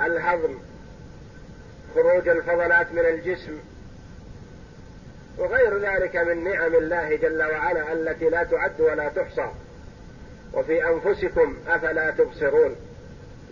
الهضم 0.00 0.58
خروج 1.94 2.28
الفضلات 2.28 2.92
من 2.92 3.06
الجسم. 3.06 3.58
وغير 5.38 5.78
ذلك 5.78 6.16
من 6.16 6.44
نعم 6.44 6.74
الله 6.74 7.16
جل 7.16 7.42
وعلا 7.42 7.92
التي 7.92 8.28
لا 8.28 8.42
تعد 8.42 8.80
ولا 8.80 9.08
تحصى. 9.08 9.50
وفي 10.52 10.88
أنفسكم 10.88 11.56
أفلا 11.68 12.10
تبصرون. 12.10 12.76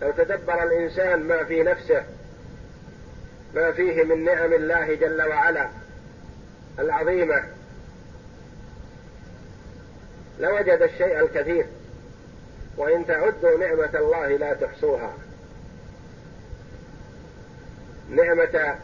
لو 0.01 0.11
تدبر 0.11 0.63
الإنسان 0.63 1.19
ما 1.19 1.43
في 1.43 1.63
نفسه 1.63 2.03
ما 3.55 3.71
فيه 3.71 4.03
من 4.03 4.23
نعم 4.23 4.53
الله 4.53 4.95
جل 4.95 5.21
وعلا 5.21 5.69
العظيمة. 6.79 7.43
لوجد 10.39 10.81
الشيء 10.81 11.19
الكثير 11.19 11.65
وإن 12.77 13.07
تعدوا 13.07 13.57
نعمة 13.57 13.99
الله 13.99 14.27
لا 14.27 14.53
تحصوها. 14.53 15.13
نعمة 18.09 18.75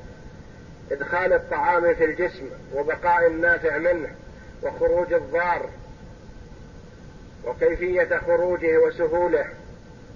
إدخال 0.91 1.33
الطعام 1.33 1.95
في 1.95 2.05
الجسم 2.05 2.49
وبقاء 2.73 3.27
النافع 3.27 3.77
منه 3.77 4.09
وخروج 4.63 5.13
الضار 5.13 5.69
وكيفية 7.45 8.17
خروجه 8.27 8.77
وسهوله 8.77 9.45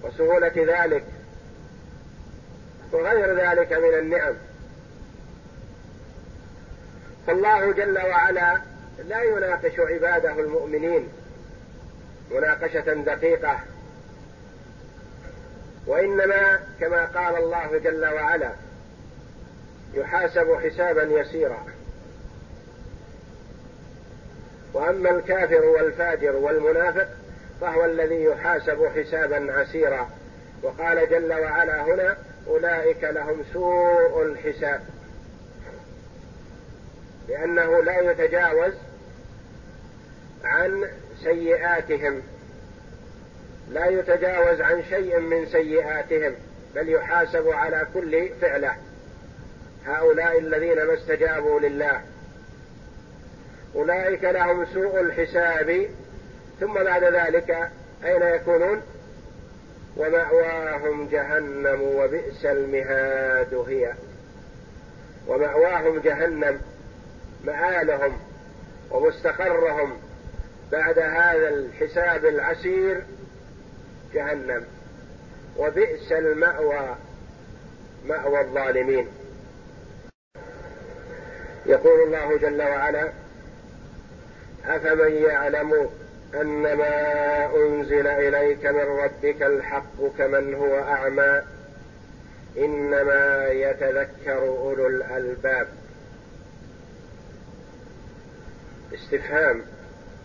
وسهولة 0.03 0.51
ذلك 0.55 1.03
وغير 2.91 3.33
ذلك 3.35 3.73
من 3.73 3.93
النعم. 3.99 4.33
فالله 7.27 7.73
جل 7.73 7.97
وعلا 7.97 8.61
لا 9.07 9.23
يناقش 9.23 9.79
عباده 9.79 10.39
المؤمنين 10.39 11.09
مناقشة 12.31 12.93
دقيقة 12.93 13.59
وإنما 15.87 16.59
كما 16.79 17.05
قال 17.05 17.35
الله 17.35 17.77
جل 17.77 18.05
وعلا 18.05 18.51
يحاسب 19.93 20.53
حسابا 20.53 21.03
يسيرا. 21.03 21.65
وأما 24.73 25.09
الكافر 25.09 25.65
والفاجر 25.65 26.35
والمنافق 26.35 27.07
فهو 27.61 27.85
الذي 27.85 28.23
يحاسب 28.23 28.85
حسابا 28.95 29.53
عسيرا. 29.53 30.09
وقال 30.63 31.09
جل 31.09 31.33
وعلا 31.33 31.81
هنا 31.81 32.17
أولئك 32.47 33.03
لهم 33.03 33.43
سوء 33.53 34.23
الحساب 34.23 34.81
لأنه 37.29 37.83
لا 37.83 38.11
يتجاوز 38.11 38.73
عن 40.43 40.85
سيئاتهم 41.23 42.21
لا 43.69 43.85
يتجاوز 43.85 44.61
عن 44.61 44.83
شيء 44.89 45.19
من 45.19 45.45
سيئاتهم 45.45 46.35
بل 46.75 46.89
يحاسب 46.89 47.47
على 47.47 47.87
كل 47.93 48.29
فعلة. 48.41 48.75
هؤلاء 49.89 50.39
الذين 50.39 50.83
ما 50.83 50.93
استجابوا 50.93 51.59
لله. 51.59 52.01
أولئك 53.75 54.23
لهم 54.23 54.65
سوء 54.65 54.99
الحساب. 54.99 55.89
ثم 56.59 56.73
بعد 56.73 57.03
ذلك 57.03 57.69
أين 58.03 58.21
يكونون؟ 58.21 58.81
ومأواهم 59.97 61.07
جهنم 61.07 61.81
وبئس 61.81 62.45
المهاد 62.45 63.53
هي. 63.53 63.93
ومأواهم 65.27 65.99
جهنم 65.99 66.61
مآلهم 67.43 68.17
ومستقرهم. 68.91 69.97
بعد 70.71 70.99
هذا 70.99 71.49
الحساب 71.49 72.25
العسير 72.25 73.03
جهنم. 74.13 74.65
وبئس 75.57 76.11
المأوى 76.11 76.95
مأوى 78.05 78.41
الظالمين. 78.41 79.07
يقول 81.69 82.03
الله 82.03 82.37
جل 82.37 82.61
وعلا 82.61 83.09
أفمن 84.65 85.11
يعلم 85.11 85.89
أن 86.35 86.73
ما 86.73 87.55
أنزل 87.55 88.07
إليك 88.07 88.65
من 88.65 88.81
ربك 88.81 89.41
الحق 89.41 90.17
كمن 90.17 90.53
هو 90.53 90.79
أعمى 90.79 91.41
إنما 92.57 93.47
يتذكر 93.47 94.39
أولو 94.47 94.87
الألباب. 94.87 95.67
استفهام 98.93 99.61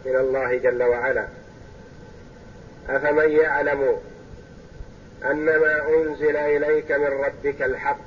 من 0.04 0.16
الله 0.16 0.56
جل 0.56 0.82
وعلا. 0.82 1.28
أفمن 2.88 3.30
يعلم 3.30 3.96
أن 5.24 5.44
ما 5.44 5.88
أنزل 5.88 6.36
إليك 6.36 6.92
من 6.92 7.06
ربك 7.06 7.62
الحق؟ 7.62 8.00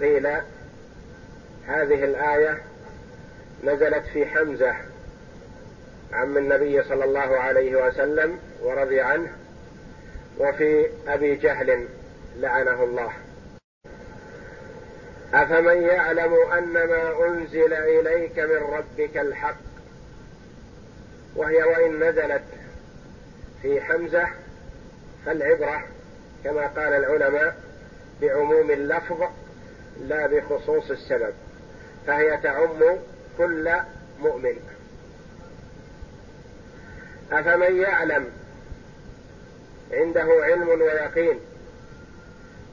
قيل 0.00 0.28
هذه 1.66 2.04
الآية 2.04 2.62
نزلت 3.64 4.06
في 4.12 4.26
حمزة 4.26 4.74
عم 6.12 6.38
النبي 6.38 6.82
صلى 6.82 7.04
الله 7.04 7.20
عليه 7.20 7.86
وسلم 7.86 8.38
ورضي 8.62 9.00
عنه 9.00 9.32
وفي 10.38 10.86
أبي 11.08 11.36
جهل 11.36 11.88
لعنه 12.36 12.84
الله. 12.84 13.12
أفمن 15.34 15.82
يعلم 15.82 16.34
أن 16.34 16.72
ما 16.72 17.26
أنزل 17.26 17.72
إليك 17.72 18.38
من 18.38 18.56
ربك 18.56 19.16
الحق 19.16 19.60
وهي 21.36 21.62
وإن 21.62 22.04
نزلت 22.04 22.42
في 23.62 23.80
حمزة 23.80 24.26
فالعبرة 25.26 25.84
كما 26.44 26.66
قال 26.66 26.92
العلماء 26.92 27.56
بعموم 28.22 28.70
اللفظ 28.70 29.22
لا 30.00 30.26
بخصوص 30.26 30.90
السبب. 30.90 31.34
فهي 32.06 32.36
تعم 32.36 32.98
كل 33.38 33.72
مؤمن. 34.20 34.56
أفمن 37.32 37.80
يعلم 37.80 38.26
عنده 39.92 40.28
علم 40.44 40.68
ويقين 40.68 41.40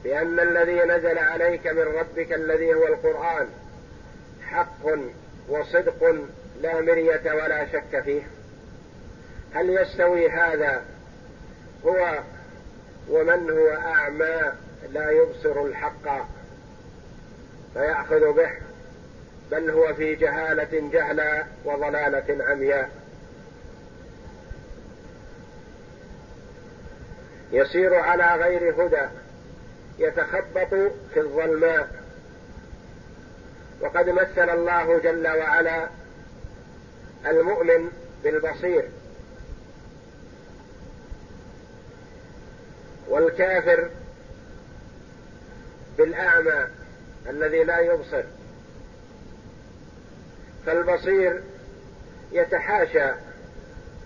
بأن 0.04 0.40
الذي 0.40 0.80
نزل 0.80 1.18
عليك 1.18 1.66
من 1.66 1.82
ربك 1.82 2.32
الذي 2.32 2.74
هو 2.74 2.86
القرآن 2.86 3.48
حق 4.46 4.86
وصدق 5.48 6.28
لا 6.60 6.80
مرية 6.80 7.32
ولا 7.32 7.66
شك 7.72 8.00
فيه 8.04 8.22
هل 9.54 9.70
يستوي 9.70 10.30
هذا 10.30 10.82
هو 11.86 12.18
ومن 13.08 13.50
هو 13.50 13.70
أعمى 13.70 14.52
لا 14.92 15.10
يبصر 15.10 15.62
الحق 15.62 16.26
فيأخذ 17.74 18.32
به؟ 18.32 18.67
بل 19.50 19.70
هو 19.70 19.94
في 19.94 20.14
جهالة 20.14 20.90
جهلا 20.92 21.44
وضلالة 21.64 22.44
عمياء. 22.44 22.90
يسير 27.52 27.94
على 27.94 28.44
غير 28.44 28.86
هدى 28.86 29.08
يتخبط 29.98 30.92
في 31.14 31.20
الظلماء 31.20 31.88
وقد 33.80 34.08
مثل 34.08 34.50
الله 34.50 34.98
جل 34.98 35.28
وعلا 35.28 35.88
المؤمن 37.26 37.90
بالبصير. 38.24 38.88
والكافر 43.08 43.88
بالأعمى 45.98 46.66
الذي 47.28 47.64
لا 47.64 47.78
يبصر. 47.78 48.22
فالبصير 50.66 51.42
يتحاشى 52.32 53.10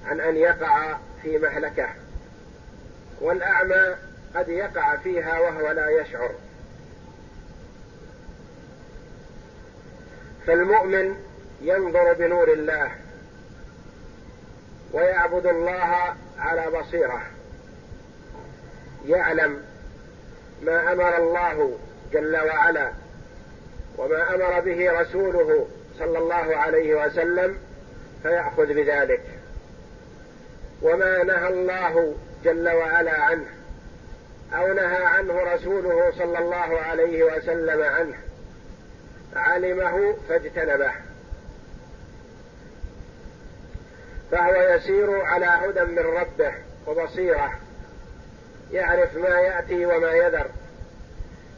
عن 0.07 0.21
أن 0.21 0.37
يقع 0.37 0.97
في 1.23 1.39
مهلكة 1.39 1.89
والأعمى 3.21 3.97
قد 4.35 4.49
يقع 4.49 4.97
فيها 4.97 5.41
وهو 5.41 5.71
لا 5.71 5.89
يشعر. 5.89 6.31
فالمؤمن 10.47 11.17
ينظر 11.63 12.13
بنور 12.13 12.53
الله 12.53 12.93
ويعبد 14.93 15.47
الله 15.47 16.15
على 16.39 16.67
بصيرة 16.81 17.23
يعلم 19.07 19.63
ما 20.63 20.93
أمر 20.93 21.17
الله 21.17 21.79
جل 22.13 22.37
وعلا 22.37 22.93
وما 23.99 24.35
أمر 24.35 24.61
به 24.61 25.01
رسوله 25.01 25.69
صلى 26.03 26.19
الله 26.19 26.57
عليه 26.57 27.07
وسلم 27.07 27.59
فيأخذ 28.23 28.67
بذلك. 28.67 29.23
وما 30.83 31.25
نهى 31.25 31.49
الله 31.49 32.15
جل 32.45 32.69
وعلا 32.69 33.21
عنه 33.21 33.47
أو 34.55 34.73
نهى 34.73 35.05
عنه 35.05 35.55
رسوله 35.55 36.13
صلى 36.19 36.39
الله 36.39 36.81
عليه 36.81 37.25
وسلم 37.25 37.83
عنه 37.83 38.15
علمه 39.37 40.17
فاجتنبه. 40.29 40.93
فهو 44.31 44.55
يسير 44.55 45.21
على 45.21 45.47
هدى 45.47 45.85
من 45.85 45.99
ربه 45.99 46.55
وبصيرة 46.87 47.53
يعرف 48.73 49.17
ما 49.17 49.41
يأتي 49.41 49.87
وما 49.87 50.11
يذر 50.11 50.47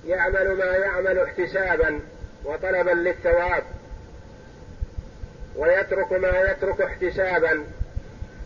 يعمل 0.06 0.56
ما 0.56 0.64
يعمل 0.64 1.18
احتسابا 1.18 2.00
وطلبا 2.44 2.90
للثواب. 2.90 3.62
ويترك 5.56 6.12
ما 6.12 6.40
يترك 6.40 6.80
احتسابا 6.80 7.64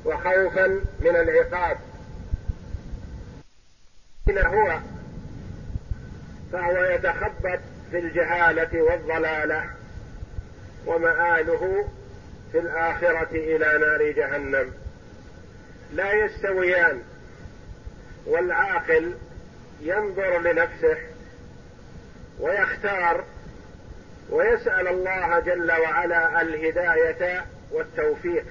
وخوفا 0.05 0.67
من 1.01 1.17
العقاب. 1.17 1.79
أين 4.29 4.39
هو؟ 4.39 4.79
فهو 6.53 6.85
يتخبط 6.85 7.61
في 7.91 7.99
الجهالة 7.99 8.83
والضلالة 8.83 9.65
ومآله 10.87 11.89
في 12.53 12.59
الآخرة 12.59 13.29
إلى 13.33 13.79
نار 13.79 14.13
جهنم. 14.13 14.73
لا 15.93 16.13
يستويان 16.13 17.03
والعاقل 18.27 19.15
ينظر 19.81 20.39
لنفسه 20.39 20.97
ويختار 22.41 23.25
ويسأل 24.31 24.89
الله 24.89 25.39
جل 25.39 25.73
وعلا 25.73 26.41
الهداية 26.41 27.45
والتوفيق. 27.73 28.45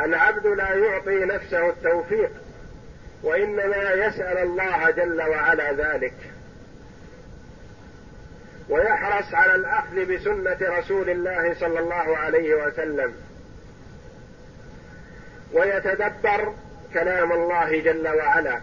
العبد 0.00 0.46
لا 0.46 0.74
يعطي 0.74 1.24
نفسه 1.24 1.68
التوفيق 1.68 2.30
وإنما 3.22 3.92
يسأل 3.92 4.38
الله 4.38 4.90
جل 4.90 5.22
وعلا 5.22 5.72
ذلك. 5.72 6.14
ويحرص 8.68 9.34
على 9.34 9.54
الأخذ 9.54 10.04
بسنة 10.04 10.78
رسول 10.78 11.10
الله 11.10 11.54
صلى 11.54 11.80
الله 11.80 12.16
عليه 12.16 12.54
وسلم. 12.54 13.14
ويتدبر 15.52 16.54
كلام 16.94 17.32
الله 17.32 17.80
جل 17.80 18.08
وعلا. 18.08 18.60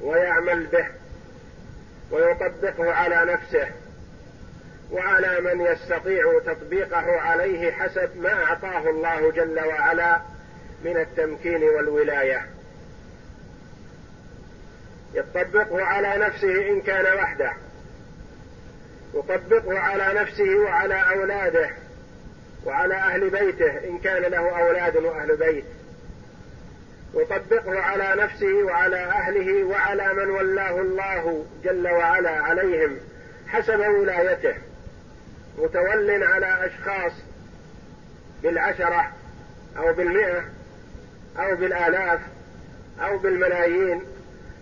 ويعمل 0.00 0.66
به. 0.66 0.99
ويطبقه 2.10 2.92
على 2.92 3.32
نفسه 3.32 3.68
وعلى 4.90 5.40
من 5.40 5.60
يستطيع 5.60 6.40
تطبيقه 6.46 7.20
عليه 7.20 7.72
حسب 7.72 8.16
ما 8.16 8.44
أعطاه 8.44 8.90
الله 8.90 9.30
جل 9.30 9.60
وعلا 9.60 10.20
من 10.84 10.96
التمكين 10.96 11.62
والولاية. 11.62 12.46
يطبقه 15.14 15.82
على 15.82 16.16
نفسه 16.26 16.68
إن 16.68 16.80
كان 16.80 17.18
وحده. 17.18 17.52
يطبقه 19.14 19.78
على 19.78 20.20
نفسه 20.20 20.56
وعلى 20.56 20.94
أولاده 20.94 21.70
وعلى 22.66 22.94
أهل 22.94 23.30
بيته 23.30 23.88
إن 23.88 23.98
كان 23.98 24.22
له 24.22 24.60
أولاد 24.60 24.96
وأهل 24.96 25.36
بيت. 25.36 25.64
يطبقه 27.14 27.80
على 27.80 28.22
نفسه 28.22 28.64
وعلى 28.64 28.96
أهله 28.96 29.64
وعلى 29.64 30.14
من 30.14 30.30
ولاه 30.30 30.80
الله 30.80 31.46
جل 31.64 31.88
وعلا 31.88 32.30
عليهم 32.30 32.96
حسب 33.48 33.78
ولايته. 33.80 34.54
متول 35.58 36.22
على 36.24 36.66
أشخاص 36.66 37.12
بالعشرة 38.42 39.12
أو 39.78 39.92
بالمئة 39.92 40.44
أو 41.38 41.56
بالآلاف 41.56 42.20
أو 43.00 43.18
بالملايين 43.18 44.02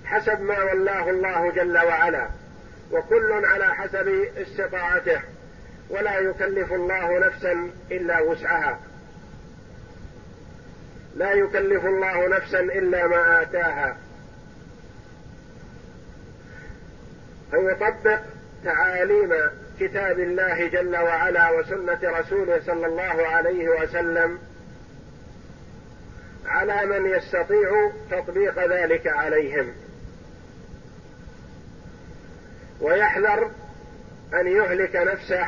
حسب 0.05 0.41
ما 0.41 0.63
ولاه 0.63 1.11
الله 1.11 1.53
جل 1.53 1.79
وعلا. 1.79 2.29
وكل 2.93 3.45
على 3.45 3.75
حسب 3.75 4.09
استطاعته. 4.37 5.21
ولا 5.91 6.19
يكلف 6.19 6.73
الله 6.73 7.19
نفسا 7.19 7.71
إلا 7.91 8.21
وسعها. 8.21 8.81
لا 11.17 11.33
يكلف 11.33 11.85
الله 11.85 12.29
نفسا 12.29 12.61
إلا 12.61 13.07
ما 13.07 13.43
آتاها. 13.43 13.97
فيطبق 17.51 18.21
تعاليم 18.65 19.35
كتاب 19.81 20.19
الله 20.19 20.69
جل 20.69 20.97
وعلا 20.97 21.51
وسنة 21.51 21.99
رسوله 22.03 22.61
صلى 22.67 22.87
الله 22.87 23.27
عليه 23.27 23.69
وسلم 23.69 24.39
على 26.47 26.87
من 26.87 27.11
يستطيع 27.11 27.91
تطبيق 28.11 28.67
ذلك 28.67 29.07
عليهم. 29.07 29.73
ويحذر 32.81 33.51
أن 34.35 34.47
يهلك 34.47 34.97
نفسه 34.97 35.47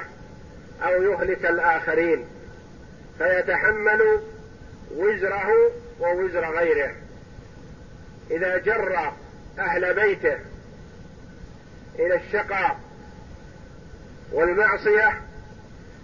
أو 0.83 1.03
يهلك 1.03 1.47
الآخرين. 1.47 2.27
فيتحمل 3.19 4.21
وزره 4.91 5.73
ووزر 6.01 6.59
غيره. 6.59 6.95
إذا 8.31 8.59
جر 8.59 9.13
أهل 9.59 9.95
بيته 9.95 10.39
إلى 11.99 12.15
الشقاء 12.15 12.81
والمعصية 14.33 15.21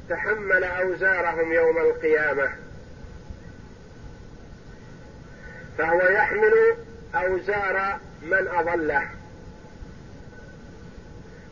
تحمل 0.09 0.65
أوزارهم 0.65 1.53
يوم 1.53 1.79
القيامة. 1.79 2.53
فهو 5.79 6.01
يحمل 6.01 6.77
أوزار 7.15 7.99
من 8.23 8.49
أضله. 8.49 9.09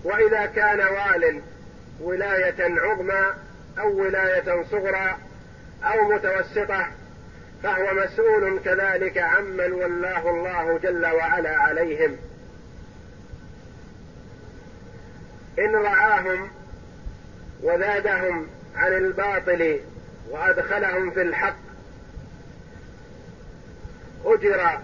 وإذا 0.05 0.47
كان 0.47 0.81
وال 0.81 1.41
ولاية 2.01 2.81
عظمى 2.81 3.35
أو 3.79 4.03
ولاية 4.03 4.65
صغرى 4.71 5.19
أو 5.85 6.09
متوسطة 6.15 6.87
فهو 7.65 7.95
مسؤول 7.95 8.61
كذلك 8.65 9.19
عمن 9.19 9.73
ولاه 9.73 10.31
الله 10.31 10.79
جل 10.79 11.07
وعلا 11.07 11.57
عليهم. 11.57 12.17
إن 15.59 15.75
رعاهم 15.75 16.51
وزادهم 17.63 18.47
عن 18.77 18.93
الباطل 18.93 19.81
وأدخلهم 20.31 21.11
في 21.11 21.23
الحق 21.23 21.57
أجر 24.25 24.81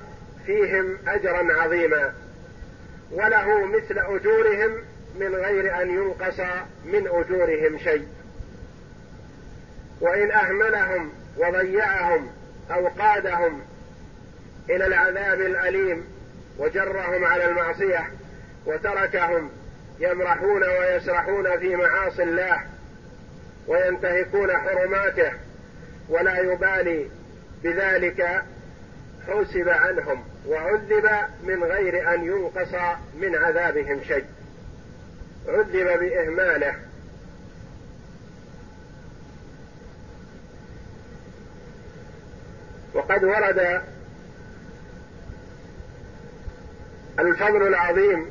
فيهم 0.46 0.98
أجرا 1.08 1.62
عظيما. 1.62 2.14
وله 3.12 3.66
مثل 3.66 3.98
أجورهم 3.98 4.76
من 5.18 5.34
غير 5.34 5.82
أن 5.82 5.90
ينقص 5.90 6.40
من 6.84 7.06
أجورهم 7.06 7.78
شيء. 7.78 8.08
وإن 10.00 10.30
أهملهم 10.30 11.12
وضيعهم 11.36 12.39
أو 12.70 12.88
قادهم 12.88 13.62
إلى 14.70 14.86
العذاب 14.86 15.40
الأليم 15.40 16.04
وجرهم 16.58 17.24
على 17.24 17.44
المعصية 17.44 18.10
وتركهم 18.66 19.50
يمرحون 20.00 20.62
ويسرحون 20.62 21.58
في 21.58 21.76
معاصي 21.76 22.22
الله 22.22 22.60
وينتهكون 23.66 24.56
حرماته 24.56 25.32
ولا 26.08 26.38
يبالي 26.38 27.08
بذلك 27.62 28.42
حوسب 29.26 29.68
عنهم 29.68 30.24
وعذب 30.46 31.10
من 31.42 31.64
غير 31.64 32.14
أن 32.14 32.24
ينقص 32.24 32.74
من 33.20 33.36
عذابهم 33.36 34.00
شيء. 34.08 34.24
عذب 35.48 36.00
بإهماله 36.00 36.74
وقد 43.00 43.24
ورد 43.24 43.82
الفضل 47.18 47.66
العظيم 47.66 48.30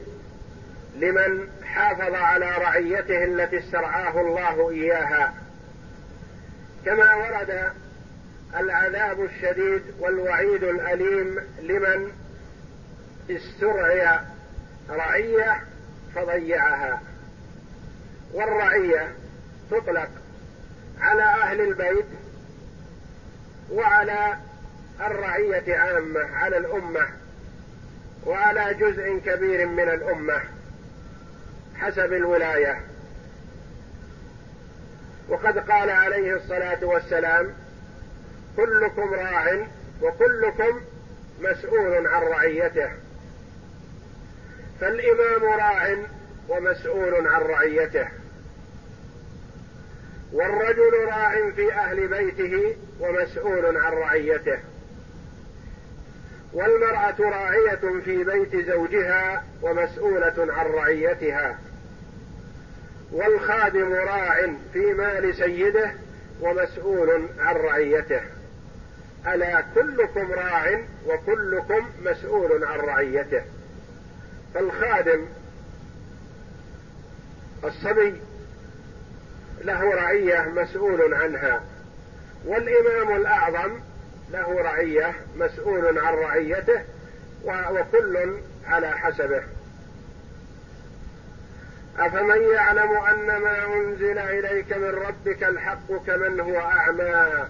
لمن 0.95 1.49
حافظ 1.63 2.13
على 2.13 2.45
رعيته 2.57 3.23
التي 3.23 3.59
استرعاه 3.59 4.21
الله 4.21 4.69
إياها. 4.69 5.33
كما 6.85 7.15
ورد 7.15 7.71
العذاب 8.55 9.23
الشديد 9.23 9.81
والوعيد 9.99 10.63
الأليم 10.63 11.39
لمن 11.61 12.11
استرعي 13.29 14.19
رعية 14.89 15.63
فضيعها. 16.15 17.01
والرعية 18.33 19.11
تطلق 19.71 20.09
على 21.01 21.23
أهل 21.23 21.61
البيت 21.61 22.05
وعلى 23.71 24.37
الرعية 25.01 25.77
عامة 25.77 26.19
على 26.19 26.57
الأمة 26.57 27.07
وعلى 28.25 28.73
جزء 28.73 29.17
كبير 29.25 29.67
من 29.67 29.89
الأمة 29.89 30.41
حسب 31.75 32.13
الولاية. 32.13 32.81
وقد 35.29 35.57
قال 35.57 35.89
عليه 35.89 36.35
الصلاة 36.35 36.85
والسلام 36.85 37.53
كلكم 38.57 39.13
راع 39.13 39.67
وكلكم 40.01 40.81
مسؤول 41.41 42.07
عن 42.07 42.21
رعيته. 42.21 42.89
فالإمام 44.81 45.43
راع 45.43 45.95
ومسؤول 46.49 47.27
عن 47.27 47.41
رعيته. 47.41 48.07
والرجل 50.33 51.05
راع 51.07 51.51
في 51.55 51.73
أهل 51.73 52.07
بيته 52.07 52.75
ومسؤول 52.99 53.77
عن 53.77 53.93
رعيته. 53.93 54.59
والمرأة 56.53 57.15
راعية 57.19 58.01
في 58.05 58.23
بيت 58.23 58.55
زوجها 58.67 59.43
ومسؤولة 59.61 60.33
عن 60.53 60.65
رعيتها. 60.65 61.59
والخادم 63.11 63.93
راع 63.93 64.35
في 64.73 64.93
مال 64.93 65.35
سيده 65.35 65.91
ومسؤول 66.41 67.27
عن 67.39 67.55
رعيته. 67.55 68.21
ألا 69.27 69.63
كلكم 69.75 70.31
راع 70.31 70.81
وكلكم 71.07 71.89
مسؤول 72.05 72.63
عن 72.63 72.79
رعيته. 72.79 73.41
فالخادم 74.53 75.25
الصبي 77.63 78.13
له 79.61 79.95
رعية 79.95 80.41
مسؤول 80.55 81.13
عنها. 81.13 81.63
والإمام 82.45 83.15
الأعظم 83.15 83.79
له 84.31 84.61
رعية 84.61 85.15
مسؤول 85.35 85.99
عن 85.99 86.13
رعيته 86.13 86.81
وكل 87.45 88.37
على 88.65 88.91
حسبه. 88.91 89.43
أفمن 91.99 92.41
يعلم 92.41 92.91
أن 92.91 93.37
ما 93.37 93.65
أنزل 93.65 94.19
إليك 94.19 94.73
من 94.73 94.89
ربك 94.89 95.43
الحق 95.43 95.93
كمن 96.07 96.39
هو 96.39 96.59
أعمى؟ 96.59 97.47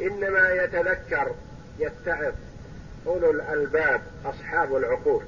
إنما 0.00 0.50
يتذكر 0.50 1.34
يتعظ. 1.78 2.34
أولو 3.06 3.30
الألباب 3.30 4.00
أصحاب 4.24 4.76
العقول. 4.76 5.24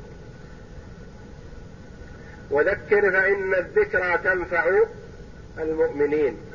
وذكر 2.50 3.10
فإن 3.10 3.54
الذكرى 3.54 4.18
تنفع 4.18 4.70
المؤمنين. 5.58 6.51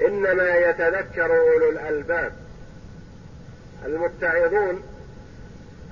إنما 0.00 0.56
يتذكر 0.56 1.40
أولو 1.40 1.70
الألباب. 1.70 2.32
المتعظون 3.86 4.82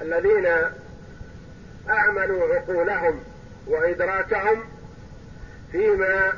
الذين 0.00 0.46
أعملوا 1.90 2.54
عقولهم 2.54 3.20
وإدراكهم 3.66 4.64
فيما 5.72 6.32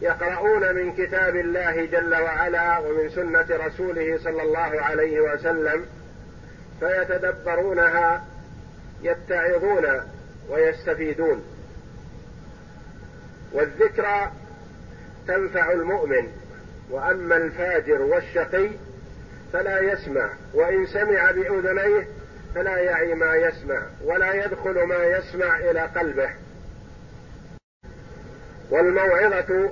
يقرؤون 0.00 0.74
من 0.74 0.92
كتاب 0.92 1.36
الله 1.36 1.84
جل 1.84 2.14
وعلا 2.14 2.78
ومن 2.78 3.10
سنة 3.10 3.46
رسوله 3.50 4.18
صلى 4.24 4.42
الله 4.42 4.82
عليه 4.82 5.20
وسلم 5.20 5.86
فيتدبرونها 6.80 8.24
يتعظون 9.02 9.86
ويستفيدون. 10.48 11.44
والذكرى 13.52 14.32
تنفع 15.28 15.72
المؤمن. 15.72 16.28
وأما 16.90 17.36
الفاجر 17.36 18.02
والشقي 18.02 18.70
فلا 19.52 19.80
يسمع 19.80 20.30
وإن 20.54 20.86
سمع 20.86 21.30
بأذنيه 21.30 22.08
فلا 22.54 22.76
يعي 22.76 23.14
ما 23.14 23.34
يسمع 23.34 23.82
ولا 24.04 24.44
يدخل 24.44 24.82
ما 24.82 25.04
يسمع 25.04 25.58
إلى 25.58 25.80
قلبه. 25.80 26.30
والموعظة 28.70 29.70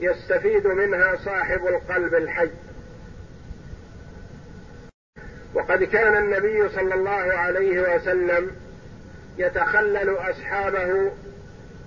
يستفيد 0.00 0.66
منها 0.66 1.16
صاحب 1.16 1.66
القلب 1.66 2.14
الحي. 2.14 2.50
وقد 5.54 5.82
كان 5.82 6.16
النبي 6.16 6.68
صلى 6.68 6.94
الله 6.94 7.10
عليه 7.10 7.94
وسلم 7.96 8.50
يتخلل 9.38 10.16
أصحابه 10.16 11.12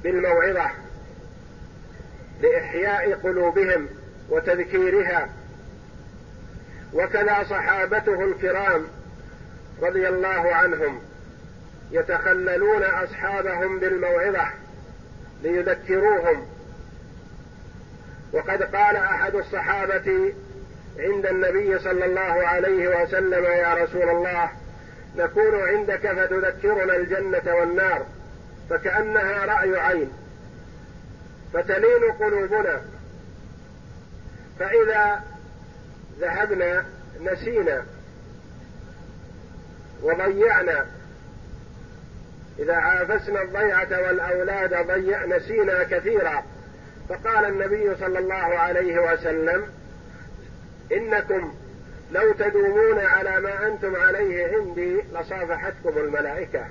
بالموعظة 0.04 0.70
لإحياء 2.42 3.14
قلوبهم. 3.14 3.88
وتذكيرها 4.30 5.30
وكذا 6.94 7.44
صحابته 7.50 8.24
الكرام 8.24 8.88
رضي 9.82 10.08
الله 10.08 10.56
عنهم 10.56 11.02
يتخللون 11.92 12.84
أصحابهم 12.84 13.80
بالموعظة 13.80 14.48
ليذكروهم. 15.44 16.48
وقد 18.34 18.64
قال 18.64 18.96
أحد 18.96 19.36
الصحابة 19.36 20.34
عند 21.00 21.26
النبي 21.26 21.80
صلى 21.80 22.06
الله 22.06 22.48
عليه 22.48 23.04
وسلم 23.04 23.44
يا 23.44 23.74
رسول 23.74 24.10
الله 24.10 24.50
نكون 25.18 25.62
عندك 25.62 26.12
فتذكرنا 26.12 26.96
الجنة 26.96 27.56
والنار 27.56 28.06
فكأنها 28.70 29.46
رأي 29.46 29.80
عين 29.80 30.12
فتلين 31.54 32.12
قلوبنا 32.20 32.82
فإذا 34.60 35.24
ذهبنا 36.20 36.86
نسينا 37.22 37.86
وضيعنا 40.02 40.86
إذا 42.60 42.76
عافسنا 42.76 43.42
الضيعة 43.42 44.02
والأولاد 44.02 44.88
ضيع 44.88 45.26
نسينا 45.26 45.84
كثيرا 45.84 46.44
فقال 47.10 47.46
النبي 47.46 47.96
صلى 47.96 48.20
الله 48.20 48.36
عليه 48.36 49.14
وسلم 49.14 49.68
إنكم 50.92 51.54
لو 52.12 52.34
تدومون 52.34 53.00
على 53.00 53.40
ما 53.40 53.68
أنتم 53.68 53.96
عليه 53.96 54.48
عندي 54.56 55.02
لصافحتكم 55.14 55.98
الملائكة 55.98 56.66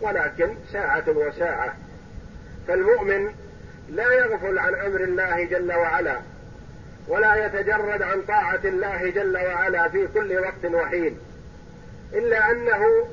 ولكن 0.00 0.54
ساعة 0.72 1.04
وساعة. 1.08 1.74
فالمؤمن 2.68 3.34
لا 3.90 4.12
يغفل 4.12 4.58
عن 4.58 4.74
أمر 4.74 5.00
الله 5.00 5.44
جل 5.44 5.72
وعلا. 5.72 6.20
ولا 7.08 7.46
يتجرد 7.46 8.02
عن 8.02 8.22
طاعة 8.22 8.60
الله 8.64 9.10
جل 9.10 9.36
وعلا 9.36 9.88
في 9.88 10.06
كل 10.06 10.38
وقت 10.38 10.64
وحين 10.64 11.18
إلا 12.12 12.50
أنه 12.50 13.08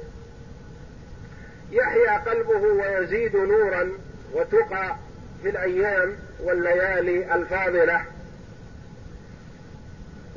يحيا 1.71 2.17
قلبه 2.17 2.59
ويزيد 2.59 3.35
نورا 3.35 3.89
وتقى 4.33 4.95
في 5.43 5.49
الأيام 5.49 6.15
والليالي 6.43 7.35
الفاضلة 7.35 8.05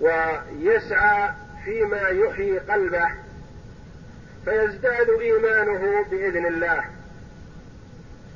ويسعى 0.00 1.30
فيما 1.64 2.08
يحيي 2.08 2.58
قلبه 2.58 3.08
فيزداد 4.44 5.10
إيمانه 5.10 6.04
بإذن 6.10 6.46
الله. 6.46 6.84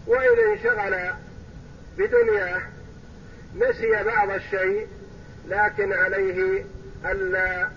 واذا 0.07 0.53
انشغل 0.53 1.11
بدنياه 1.99 2.63
نسي 3.57 4.03
بعض 4.05 4.31
الشيء 4.31 4.87
لكن 5.49 5.93
عليه 5.93 6.65
ألا 7.05 7.69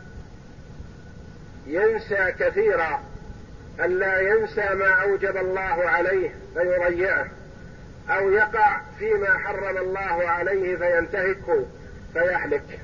ينسى 1.67 2.31
كثيرا 2.39 3.03
ألا 3.79 4.19
ينسى 4.19 4.69
ما 4.73 4.89
أوجب 4.89 5.37
الله 5.37 5.89
عليه 5.89 6.29
فيضيعه 6.53 7.27
أو 8.09 8.31
يقع 8.31 8.81
فيما 8.99 9.37
حرم 9.37 9.77
الله 9.77 10.29
عليه 10.29 10.75
فينتهك 10.77 11.65
فيهلك. 12.13 12.79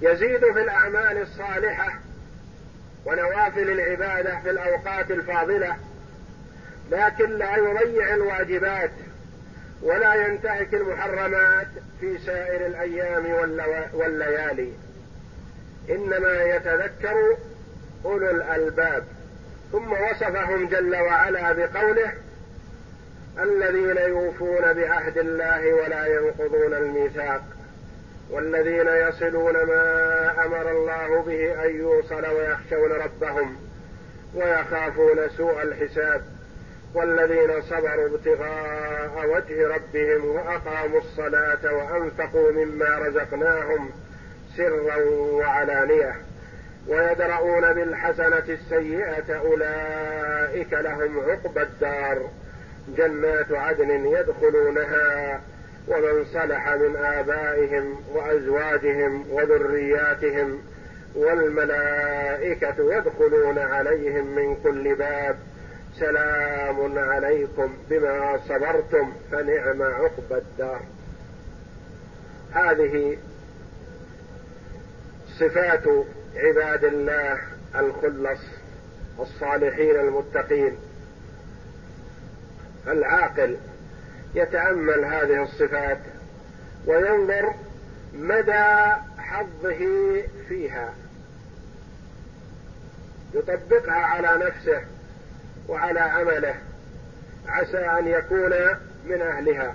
يزيد 0.00 0.52
في 0.52 0.62
الأعمال 0.62 1.22
الصالحة 1.22 1.98
ونوافل 3.04 3.70
العبادة 3.70 4.40
في 4.40 4.50
الأوقات 4.50 5.10
الفاضلة 5.10 5.76
لكن 6.90 7.30
لا 7.30 7.56
يضيع 7.56 8.14
الواجبات. 8.14 8.90
ولا 9.82 10.14
ينتهك 10.14 10.74
المحرمات 10.74 11.68
في 12.00 12.18
سائر 12.18 12.66
الأيام 12.66 13.26
والليالي. 13.94 14.72
إنما 15.90 16.42
يتذكر 16.42 17.36
أولو 18.04 18.30
الألباب. 18.30 19.04
ثم 19.72 19.92
وصفهم 19.92 20.68
جل 20.68 20.96
وعلا 20.96 21.52
بقوله 21.52 22.12
الذين 23.38 23.96
يوفون 23.96 24.72
بعهد 24.72 25.18
الله 25.18 25.74
ولا 25.74 26.06
ينقضون 26.06 26.74
الميثاق 26.74 27.42
والذين 28.30 28.88
يصلون 28.88 29.52
ما 29.52 30.44
أمر 30.44 30.70
الله 30.70 31.22
به 31.22 31.64
أن 31.64 31.76
يوصل 31.76 32.26
ويخشون 32.26 32.92
ربهم 32.92 33.56
ويخافون 34.34 35.28
سوء 35.36 35.62
الحساب. 35.62 36.37
والذين 36.94 37.62
صبروا 37.62 38.08
ابتغاء 38.08 39.28
وجه 39.28 39.68
ربهم 39.68 40.26
وأقاموا 40.26 41.00
الصلاة 41.00 41.74
وأنفقوا 41.74 42.52
مما 42.52 42.98
رزقناهم 42.98 43.90
سرا 44.56 44.96
وعلانية 45.10 46.14
ويدرؤون 46.88 47.72
بالحسنة 47.72 48.44
السيئة 48.48 49.36
أولئك 49.36 50.72
لهم 50.72 51.20
عقبى 51.20 51.62
الدار 51.62 52.30
جنات 52.96 53.52
عدن 53.52 53.90
يدخلونها 54.06 55.40
ومن 55.88 56.24
صلح 56.24 56.68
من 56.68 56.96
آبائهم 56.96 58.00
وأزواجهم 58.14 59.24
وذرياتهم 59.30 60.62
والملائكة 61.14 62.96
يدخلون 62.96 63.58
عليهم 63.58 64.34
من 64.36 64.56
كل 64.62 64.94
باب 64.94 65.36
سلام 65.98 66.98
عليكم 66.98 67.76
بما 67.90 68.40
صبرتم 68.48 69.12
فنعم 69.32 69.82
عقبى 69.82 70.34
الدار. 70.34 70.80
هذه 72.52 73.18
صفات 75.38 75.84
عباد 76.36 76.84
الله 76.84 77.38
الخلص 77.74 78.40
الصالحين 79.20 79.96
المتقين. 79.96 80.76
العاقل 82.86 83.56
يتأمل 84.34 85.04
هذه 85.04 85.42
الصفات 85.42 86.00
وينظر 86.86 87.54
مدى 88.14 88.94
حظه 89.18 89.86
فيها 90.48 90.94
يطبقها 93.34 93.92
على 93.92 94.46
نفسه. 94.46 94.97
وعلى 95.68 96.00
عمله. 96.00 96.54
عسى 97.48 97.78
أن 97.78 98.06
يكون 98.06 98.52
من 99.04 99.22
أهلها. 99.22 99.74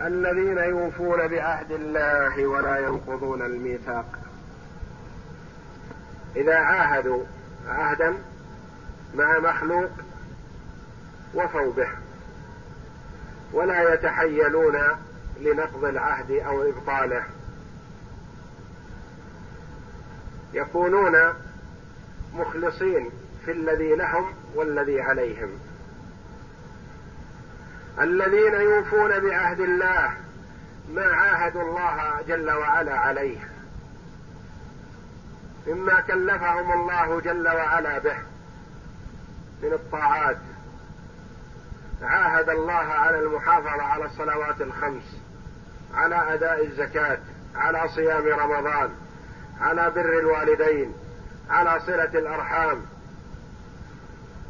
الذين 0.00 0.58
يوفون 0.58 1.28
بعهد 1.28 1.70
الله 1.70 2.46
ولا 2.46 2.78
ينقضون 2.78 3.42
الميثاق. 3.42 4.18
إذا 6.36 6.56
عاهدوا 6.56 7.24
عهدا 7.68 8.14
مع 9.14 9.38
مخلوق 9.38 9.90
وفوا 11.34 11.72
به. 11.72 11.88
ولا 13.52 13.94
يتحيلون 13.94 14.78
لنقض 15.40 15.84
العهد 15.84 16.30
أو 16.30 16.62
إبطاله. 16.62 17.24
يكونون 20.54 21.34
مخلصين 22.34 23.10
في 23.50 23.56
الذي 23.56 23.94
لهم 23.94 24.34
والذي 24.54 25.00
عليهم. 25.00 25.48
الذين 28.00 28.54
يوفون 28.54 29.20
بعهد 29.20 29.60
الله 29.60 30.14
ما 30.94 31.04
عاهدوا 31.04 31.62
الله 31.62 32.22
جل 32.28 32.50
وعلا 32.50 32.98
عليه. 32.98 33.48
مما 35.66 36.00
كلفهم 36.00 36.72
الله 36.72 37.20
جل 37.20 37.48
وعلا 37.48 37.98
به 37.98 38.16
من 39.62 39.72
الطاعات. 39.72 40.38
عاهد 42.02 42.48
الله 42.48 42.72
على 42.72 43.18
المحافظة 43.18 43.82
على 43.82 44.04
الصلوات 44.04 44.60
الخمس 44.60 45.16
على 45.94 46.34
أداء 46.34 46.66
الزكاة 46.66 47.18
على 47.54 47.88
صيام 47.88 48.26
رمضان 48.26 48.90
على 49.60 49.90
بر 49.90 50.18
الوالدين 50.18 50.94
على 51.50 51.80
صلة 51.80 52.18
الأرحام. 52.18 52.99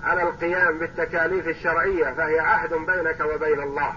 على 0.05 0.23
القيام 0.23 0.79
بالتكاليف 0.79 1.49
الشرعية 1.49 2.13
فهي 2.13 2.41
عهد 2.41 2.75
بينك 2.75 3.21
وبين 3.21 3.61
الله. 3.61 3.93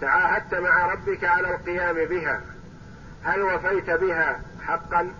تعاهدت 0.00 0.54
مع 0.54 0.86
ربك 0.92 1.24
على 1.24 1.50
القيام 1.50 1.94
بها. 1.94 2.40
هل 3.24 3.42
وفيت 3.42 3.90
بها 3.90 4.40
حقا؟ 4.66 5.10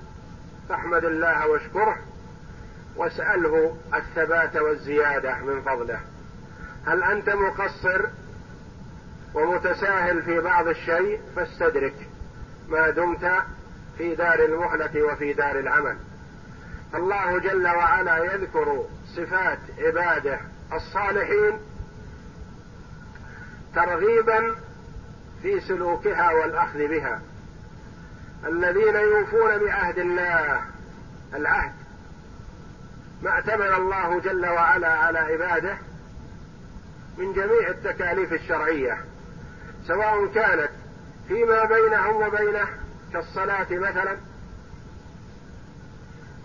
فاحمد 0.68 1.04
الله 1.04 1.48
واشكره. 1.48 1.96
واسأله 2.96 3.76
الثبات 3.94 4.56
والزيادة 4.56 5.38
من 5.38 5.62
فضله. 5.62 6.00
هل 6.86 7.02
أنت 7.02 7.30
مقصر 7.30 8.06
ومتساهل 9.34 10.22
في 10.22 10.40
بعض 10.40 10.68
الشيء؟ 10.68 11.20
فاستدرك 11.36 12.08
ما 12.68 12.90
دمت 12.90 13.32
في 13.98 14.14
دار 14.14 14.44
المهلة 14.44 15.02
وفي 15.02 15.32
دار 15.32 15.58
العمل. 15.58 15.96
الله 16.94 17.38
جل 17.38 17.66
وعلا 17.66 18.34
يذكر 18.34 18.84
صفات 19.16 19.58
عباده 19.78 20.40
الصالحين 20.72 21.58
ترغيبا 23.74 24.54
في 25.42 25.60
سلوكها 25.60 26.32
والأخذ 26.32 26.88
بها. 26.88 27.20
الذين 28.46 28.94
يوفون 28.94 29.58
بعهد 29.58 29.98
الله 29.98 30.60
العهد 31.34 31.72
ما 33.22 33.30
اعتمد 33.30 33.70
الله 33.70 34.20
جل 34.20 34.46
وعلا 34.46 34.88
على 34.88 35.18
عباده 35.18 35.78
من 37.18 37.32
جميع 37.32 37.68
التكاليف 37.68 38.32
الشرعية 38.32 38.98
سواء 39.86 40.26
كانت 40.26 40.70
فيما 41.28 41.64
بينهم 41.64 42.16
وبينه 42.16 42.68
كالصلاة 43.12 43.66
مثلا 43.70 44.16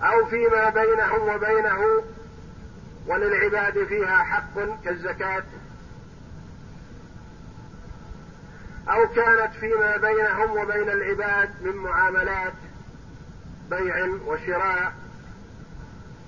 أو 0.04 0.26
فيما 0.26 0.70
بينهم 0.70 1.36
وبينه 1.36 2.04
وللعباد 3.08 3.84
فيها 3.84 4.24
حق 4.24 4.84
كالزكاة. 4.84 5.44
أو 8.88 9.08
كانت 9.08 9.54
فيما 9.60 9.98
بينهم 9.98 10.52
وبين 10.52 10.90
العباد 10.90 11.50
من 11.62 11.76
معاملات 11.76 12.54
بيع 13.70 14.08
وشراء 14.26 14.94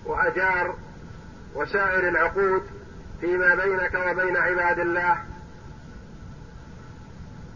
وأجار 0.06 0.76
وسائر 1.56 2.10
العقود 2.10 2.64
فيما 3.22 3.56
بينك 3.56 3.94
وبين 3.94 4.38
عباد 4.38 4.80
الله. 4.80 5.18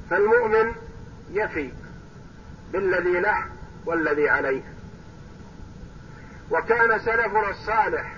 فالمؤمن 0.09 0.75
يفي 1.31 1.71
بالذي 2.73 3.19
له 3.19 3.45
والذي 3.85 4.29
عليه. 4.29 4.76
وكان 6.51 6.99
سلفنا 6.99 7.49
الصالح 7.49 8.13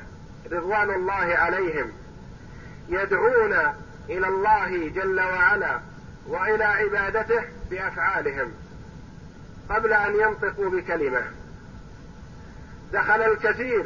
رضوان 0.52 0.90
الله 0.90 1.36
عليهم 1.36 1.92
يدعون 2.90 3.54
إلى 4.10 4.28
الله 4.28 4.90
جل 4.90 5.20
وعلا 5.20 5.80
وإلى 6.28 6.64
عبادته 6.64 7.44
بأفعالهم 7.70 8.52
قبل 9.70 9.94
أن 9.94 10.16
ينطقوا 10.16 10.70
بكلمة. 10.70 11.24
دخل 12.94 13.22
الكثير 13.22 13.86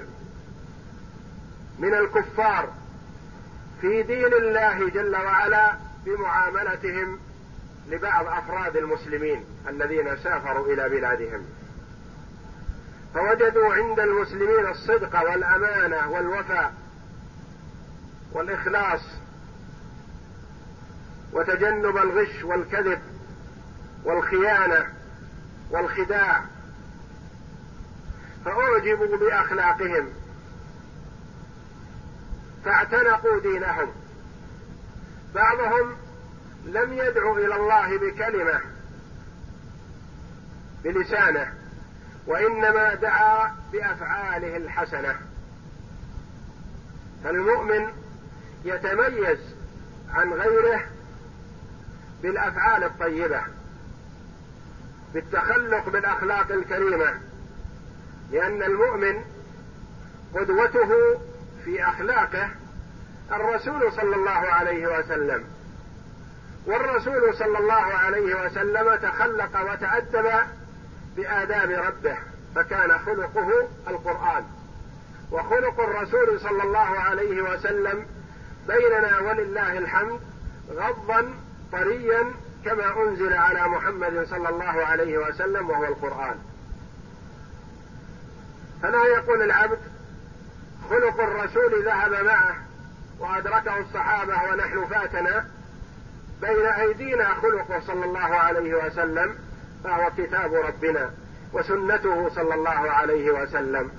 من 1.80 1.94
الكفار 1.94 2.74
في 3.82 4.04
دين 4.04 4.34
الله 4.34 4.90
جل 4.90 5.16
وعلا 5.16 5.74
بمعاملتهم 6.06 7.20
لبعض 7.90 8.26
أفراد 8.28 8.78
المسلمين 8.78 9.46
الذين 9.68 10.18
سافروا 10.18 10.74
إلى 10.74 10.90
بلادهم. 10.90 11.46
فوجدوا 13.14 13.74
عند 13.74 14.00
المسلمين 14.00 14.68
الصدق 14.68 15.24
والأمانة 15.24 16.10
والوفاء 16.10 16.74
والإخلاص 18.32 19.02
وتجنب 21.34 21.98
الغش 21.98 22.44
والكذب 22.44 23.02
والخيانة 24.04 24.94
والخداع 25.72 26.44
فأعجبوا 28.46 29.18
بأخلاقهم 29.18 30.10
فاعتنقوا 32.66 33.40
دينهم. 33.40 33.92
بعضهم 35.36 35.96
لم 36.66 36.94
يدعو 36.94 37.38
إلى 37.38 37.56
الله 37.56 37.98
بكلمة 37.98 38.62
بلسانه. 40.84 41.54
وإنما 42.28 42.94
دعا 42.94 43.56
بأفعاله 43.74 44.58
الحسنة. 44.58 45.16
فالمؤمن 47.24 47.88
يتميز 48.66 49.40
عن 50.14 50.34
غيره 50.34 50.82
بالأفعال 52.22 52.84
الطيبة 52.84 53.42
بالتخلق 55.14 55.90
بالأخلاق 55.90 56.52
الكريمة 56.52 57.20
لأن 58.32 58.64
المؤمن 58.64 59.24
قدوته 60.36 61.20
في 61.66 61.84
أخلاقه 61.84 62.50
الرسول 63.32 63.92
صلى 63.94 64.16
الله 64.16 64.32
عليه 64.32 65.00
وسلم. 65.00 65.44
والرسول 66.66 67.36
صلى 67.36 67.58
الله 67.58 67.74
عليه 67.74 68.46
وسلم 68.46 68.96
تخلق 68.96 69.72
وتأدب 69.72 70.32
بآداب 71.16 71.72
ربه 71.72 72.18
فكان 72.56 73.00
خلقه 73.00 73.68
القرآن. 73.88 74.44
وخلق 75.32 75.80
الرسول 75.80 76.40
صلى 76.40 76.64
الله 76.64 77.00
عليه 77.00 77.42
وسلم 77.42 78.06
بيننا 78.68 79.20
ولله 79.20 79.78
الحمد 79.78 80.20
غضا 80.72 81.34
طريا 81.72 82.34
كما 82.66 83.04
أنزل 83.04 83.34
على 83.34 83.68
محمد 83.68 84.26
صلى 84.30 84.50
الله 84.50 84.86
عليه 84.86 85.18
وسلم 85.18 85.70
وهو 85.70 85.86
القرآن. 85.86 86.36
فلا 88.82 89.04
يقول 89.06 89.42
العبد؟ 89.42 89.80
خلق 90.90 91.22
الرسول 91.22 91.86
ذهب 91.86 92.26
معه 92.26 92.56
وأدركه 93.20 93.80
الصحابة 93.80 94.34
ونحن 94.44 94.86
فاتنا. 94.86 95.46
بين 96.42 96.66
أيدينا 96.66 97.34
خلقه 97.34 97.80
صلى 97.80 98.06
الله 98.06 98.20
عليه 98.20 98.86
وسلم 98.86 99.36
فهو 99.84 100.12
كتاب 100.18 100.54
ربنا 100.54 101.12
وسنته 101.54 102.30
صلى 102.30 102.54
الله 102.54 102.92
عليه 102.92 103.32
وسلم. 103.32 103.92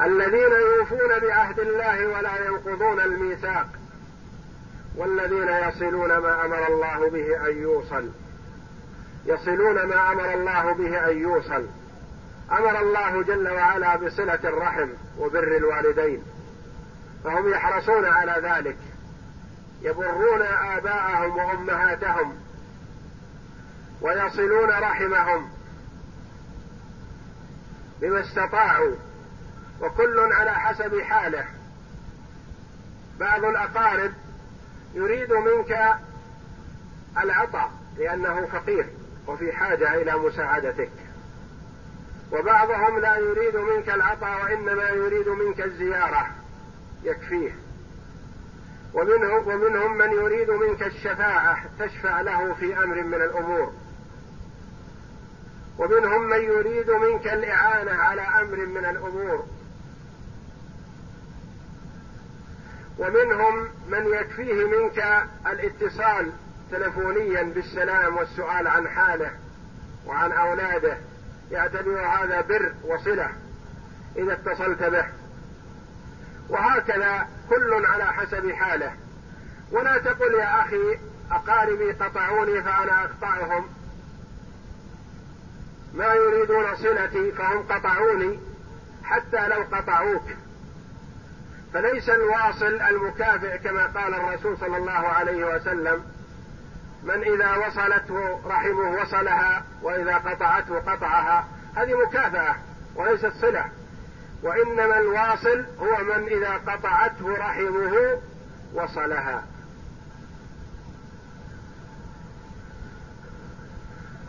الذين 0.00 0.52
يوفون 0.76 1.18
بعهد 1.22 1.60
الله 1.60 2.06
ولا 2.06 2.46
ينقضون 2.46 3.00
الميثاق 3.00 3.66
والذين 4.96 5.48
يصلون 5.48 6.16
ما 6.16 6.44
أمر 6.44 6.68
الله 6.68 7.10
به 7.10 7.48
أن 7.48 7.62
يوصل. 7.62 8.10
يصلون 9.26 9.82
ما 9.82 10.12
أمر 10.12 10.34
الله 10.34 10.72
به 10.72 11.10
أن 11.10 11.18
يوصل. 11.18 11.66
أمر 12.52 12.80
الله 12.80 13.22
جل 13.22 13.48
وعلا 13.48 13.96
بصلة 13.96 14.40
الرحم 14.44 14.88
وبر 15.18 15.56
الوالدين. 15.56 16.22
فهم 17.24 17.50
يحرصون 17.50 18.04
على 18.04 18.34
ذلك. 18.42 18.76
يبرون 19.82 20.42
آباءهم 20.42 21.36
وأمهاتهم 21.36 22.36
ويصلون 24.00 24.70
رحمهم 24.70 25.50
بما 28.00 28.20
استطاعوا 28.20 28.94
وكل 29.80 30.32
على 30.32 30.50
حسب 30.50 31.00
حاله. 31.00 31.44
بعض 33.20 33.44
الأقارب 33.44 34.12
يريد 34.94 35.32
منك 35.32 35.96
العطاء 37.22 37.70
لأنه 37.98 38.46
فقير 38.46 38.86
وفي 39.26 39.52
حاجة 39.52 39.94
إلى 39.94 40.12
مساعدتك. 40.12 40.90
وبعضهم 42.32 42.98
لا 42.98 43.16
يريد 43.16 43.56
منك 43.56 43.88
العطاء 43.88 44.42
وإنما 44.42 44.88
يريد 44.88 45.28
منك 45.28 45.60
الزيارة 45.60 46.26
يكفيه. 47.04 47.65
ومنهم, 48.96 49.48
ومنهم 49.48 49.98
من 49.98 50.12
يريد 50.12 50.50
منك 50.50 50.82
الشفاعة 50.82 51.64
تشفع 51.78 52.20
له 52.20 52.54
في 52.54 52.78
أمر 52.78 53.02
من 53.02 53.14
الأمور. 53.14 53.72
ومنهم 55.78 56.22
من 56.22 56.40
يريد 56.40 56.90
منك 56.90 57.26
الإعانة 57.26 57.92
على 57.92 58.22
أمر 58.22 58.66
من 58.66 58.84
الأمور. 58.84 59.46
ومنهم 62.98 63.68
من 63.88 64.06
يكفيه 64.06 64.64
منك 64.64 65.28
الاتصال 65.46 66.32
تلفونيا 66.70 67.42
بالسلام 67.42 68.16
والسؤال 68.16 68.66
عن 68.66 68.88
حاله 68.88 69.30
وعن 70.06 70.32
أولاده. 70.32 70.98
يعتبر 71.50 72.00
هذا 72.00 72.40
بر 72.40 72.72
وصلة 72.84 73.28
إذا 74.16 74.32
اتصلت 74.32 74.82
به. 74.82 75.06
وهكذا 76.48 77.28
كل 77.50 77.84
على 77.86 78.04
حسب 78.04 78.52
حاله. 78.52 78.92
ولا 79.72 79.98
تقل 79.98 80.34
يا 80.34 80.60
أخي 80.60 80.98
أقاربي 81.30 81.92
قطعوني 81.92 82.62
فأنا 82.62 83.04
أقطعهم. 83.04 83.66
ما 85.94 86.14
يريدون 86.14 86.76
صلتي 86.76 87.32
فهم 87.32 87.62
قطعوني 87.62 88.38
حتى 89.04 89.48
لو 89.48 89.64
قطعوك. 89.72 90.24
فليس 91.72 92.08
الواصل 92.08 92.80
المكافئ 92.80 93.58
كما 93.58 93.86
قال 93.86 94.14
الرسول 94.14 94.58
صلى 94.58 94.76
الله 94.76 94.92
عليه 94.92 95.56
وسلم 95.56 96.04
من 97.02 97.22
إذا 97.22 97.56
وصلته 97.66 98.40
رحمه 98.46 99.00
وصلها 99.00 99.64
وإذا 99.82 100.16
قطعته 100.16 100.78
قطعها. 100.78 101.48
هذه 101.76 101.94
مكافأة 102.06 102.56
وليست 102.94 103.32
صلة. 103.40 103.64
وإنما 104.42 104.98
الواصل 104.98 105.64
هو 105.80 106.04
من 106.04 106.28
إذا 106.28 106.52
قطعته 106.52 107.36
رحمه 107.38 108.20
وصلها. 108.74 109.44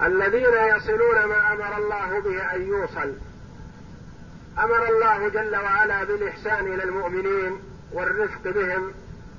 الذين 0.01 0.75
يصلون 0.75 1.25
ما 1.25 1.53
أمر 1.53 1.77
الله 1.77 2.19
به 2.19 2.55
أن 2.55 2.67
يوصل. 2.67 3.13
أمر 4.59 4.89
الله 4.89 5.29
جل 5.29 5.55
وعلا 5.55 6.03
بالإحسان 6.03 6.73
إلى 6.73 6.83
المؤمنين 6.83 7.59
والرفق 7.91 8.41
بهم 8.43 8.93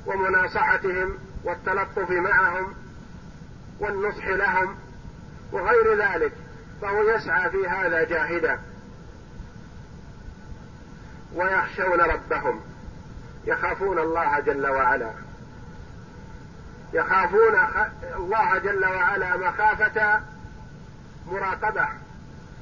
ومناصحتهم 0.06 1.18
والتلطف 1.44 2.10
معهم 2.10 2.74
والنصح 3.80 4.28
لهم 4.28 4.76
وغير 5.52 5.98
ذلك. 6.02 6.32
فهو 6.82 7.02
يسعى 7.10 7.50
في 7.50 7.68
هذا 7.68 8.04
جاهدا. 8.04 8.60
ويخشون 11.34 12.00
ربهم. 12.00 12.60
يخافون 13.44 13.98
الله 13.98 14.40
جل 14.40 14.66
وعلا. 14.66 15.10
يخافون 16.92 17.54
الله 18.16 18.58
جل 18.58 18.84
وعلا 18.84 19.36
مخافة 19.36 20.20
مراقبة 21.26 21.88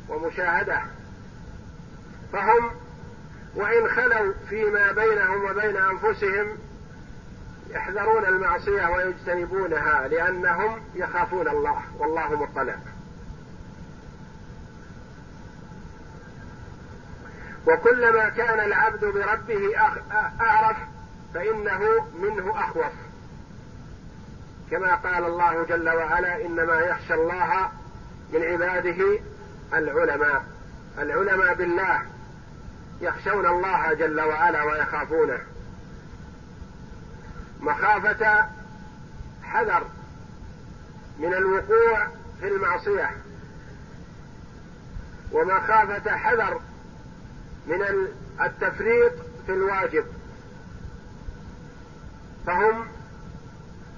ومشاهدة. 0.08 0.82
فهم 2.32 2.70
وإن 3.54 3.88
خلوا 3.88 4.32
فيما 4.48 4.92
بينهم 4.92 5.44
وبين 5.44 5.76
أنفسهم 5.76 6.58
يحذرون 7.70 8.24
المعصية 8.26 8.86
ويجتنبونها 8.86 10.08
لأنهم 10.08 10.80
يخافون 10.94 11.48
الله. 11.48 11.82
والله 11.98 12.42
مطلع. 12.42 12.76
وكلما 17.66 18.28
كان 18.28 18.60
العبد 18.60 19.04
بربه 19.04 19.78
أعرف 20.40 20.76
فإنه 21.34 21.80
منه 22.18 22.60
أخوف. 22.60 22.92
كما 24.70 24.94
قال 24.94 25.24
الله 25.24 25.64
جل 25.64 25.88
وعلا 25.88 26.46
إنما 26.46 26.80
يخشى 26.80 27.14
الله 27.14 27.70
من 28.32 28.42
عباده 28.42 29.18
العلماء. 29.72 30.44
العلماء 30.98 31.54
بالله 31.54 32.02
يخشون 33.00 33.46
الله 33.46 33.92
جل 33.92 34.20
وعلا 34.20 34.62
ويخافونه. 34.62 35.38
مخافة 37.60 38.46
حذر 39.42 39.84
من 41.18 41.34
الوقوع 41.34 42.06
في 42.40 42.48
المعصية. 42.48 43.10
ومخافة 45.32 46.16
حذر 46.16 46.60
من 47.66 48.08
التفريط 48.40 49.12
في 49.46 49.52
الواجب. 49.52 50.04
فهم 52.46 52.86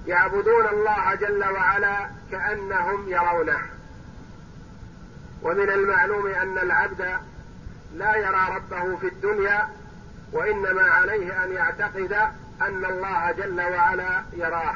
يعبدون 0.07 0.67
الله 0.67 1.15
جل 1.15 1.43
وعلا 1.43 2.09
كأنهم 2.31 3.09
يرونه. 3.09 3.59
ومن 5.43 5.69
المعلوم 5.69 6.27
أن 6.27 6.57
العبد 6.57 7.17
لا 7.95 8.15
يرى 8.15 8.55
ربه 8.55 8.95
في 8.95 9.07
الدنيا 9.07 9.69
وإنما 10.31 10.81
عليه 10.81 11.43
أن 11.43 11.51
يعتقد 11.51 12.13
أن 12.61 12.85
الله 12.85 13.31
جل 13.31 13.61
وعلا 13.61 14.23
يراه. 14.33 14.75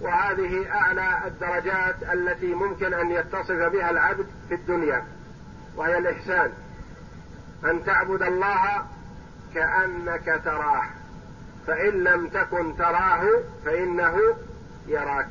وهذه 0.00 0.72
أعلى 0.74 1.18
الدرجات 1.26 1.96
التي 2.12 2.54
ممكن 2.54 2.94
أن 2.94 3.10
يتصف 3.10 3.52
بها 3.72 3.90
العبد 3.90 4.26
في 4.48 4.54
الدنيا 4.54 5.04
وهي 5.76 5.98
الإحسان. 5.98 6.52
أن 7.64 7.84
تعبد 7.84 8.22
الله 8.22 8.86
كأنك 9.54 10.40
تراه. 10.44 10.84
فإن 11.66 12.04
لم 12.04 12.28
تكن 12.28 12.76
تراه 12.76 13.30
فإنه 13.64 14.18
يراك. 14.86 15.28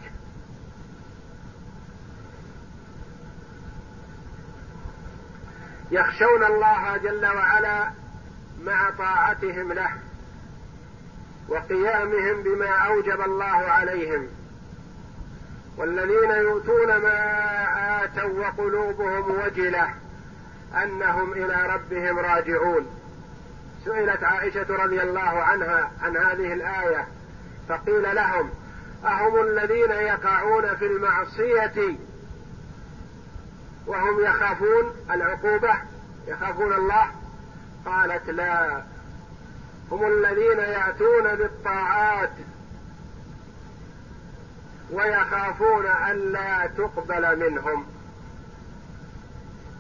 يخشون 5.92 6.44
الله 6.44 6.98
جل 6.98 7.26
وعلا 7.26 7.92
مع 8.64 8.90
طاعتهم 8.90 9.74
له 9.74 9.90
وقيامهم 11.50 12.44
بما 12.44 12.70
أوجب 12.70 13.22
الله 13.22 13.46
عليهم. 13.46 14.28
والذين 15.78 16.32
يؤتون 16.32 16.88
ما 16.88 17.20
آتوا 18.04 18.40
وقلوبهم 18.40 19.40
وجلة. 19.46 19.94
أنهم 20.84 21.34
إلى 21.34 21.68
ربهم 21.74 22.20
راجعون. 22.20 22.88
سئلت 23.86 24.24
عائشة 24.24 24.66
رضي 24.70 25.02
الله 25.02 25.22
عنها 25.22 25.92
عن 26.02 26.18
هذه 26.18 26.54
الآية 26.54 27.08
فقيل 27.70 28.16
لهم 28.16 28.50
أهم 29.06 29.42
الذين 29.42 29.92
يقعون 29.92 30.76
في 30.76 30.86
المعصية 30.86 31.96
وهم 33.88 34.26
يخافون 34.26 34.96
العقوبة؟ 35.12 35.74
يخافون 36.28 36.74
الله؟ 36.74 37.08
قالت 37.86 38.30
لا. 38.30 38.84
هم 39.92 40.08
الذين 40.08 40.60
يأتون 40.60 41.36
بالطاعات 41.36 42.32
ويخافون 44.92 45.86
ألا 45.86 46.68
تقبل 46.68 47.40
منهم. 47.40 47.86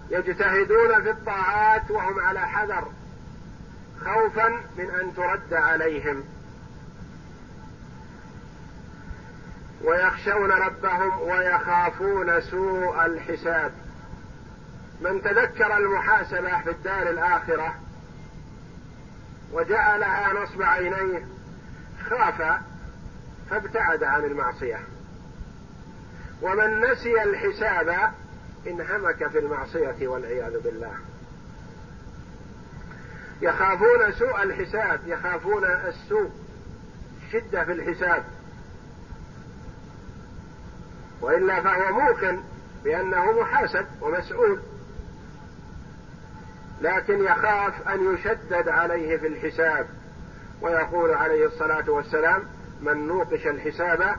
يجتهدون 0.10 1.03
في 1.03 1.10
الطاعات 1.10 1.91
وهم 1.91 2.20
على 2.20 2.39
حذر 2.39 2.91
خوفا 4.06 4.49
من 4.78 4.89
أن 4.89 5.16
ترد 5.16 5.53
عليهم. 5.53 6.24
ويخشون 9.84 10.51
ربهم 10.51 11.22
ويخافون 11.22 12.41
سوء 12.41 13.06
الحساب. 13.06 13.72
من 15.01 15.22
تذكر 15.22 15.78
المحاسبة 15.78 16.62
في 16.62 16.70
الدار 16.70 17.10
الآخرة 17.10 17.76
وجعلها 19.51 20.34
نصب 20.34 20.62
عينيه 20.62 21.26
خاف 22.10 22.60
فابتعد 23.49 24.03
عن 24.03 24.24
المعصية. 24.24 24.80
ومن 26.41 26.82
نسي 26.82 27.24
الحساب 27.24 28.12
انهمك 28.68 29.28
في 29.28 29.39
المعصية 29.39 30.07
والعياذ 30.07 30.59
بالله. 30.59 30.93
يخافون 33.41 34.11
سوء 34.11 34.43
الحساب 34.43 34.99
يخافون 35.05 35.66
السوء 35.66 36.32
شدة 37.32 37.66
في 37.66 37.72
الحساب. 37.72 38.24
وإلا 41.22 41.61
فهو 41.61 41.99
موقن 41.99 42.43
بأنه 42.84 43.41
محاسب 43.41 43.86
ومسؤول. 44.01 44.59
لكن 46.82 47.24
يخاف 47.24 47.88
أن 47.88 48.13
يشدد 48.13 48.70
عليه 48.70 49.18
في 49.18 49.28
الحساب. 49.28 49.88
ويقول 50.61 51.11
عليه 51.11 51.45
الصلاة 51.45 51.89
والسلام 51.89 52.43
من 52.82 53.07
نوقش 53.07 53.47
الحساب 53.47 54.16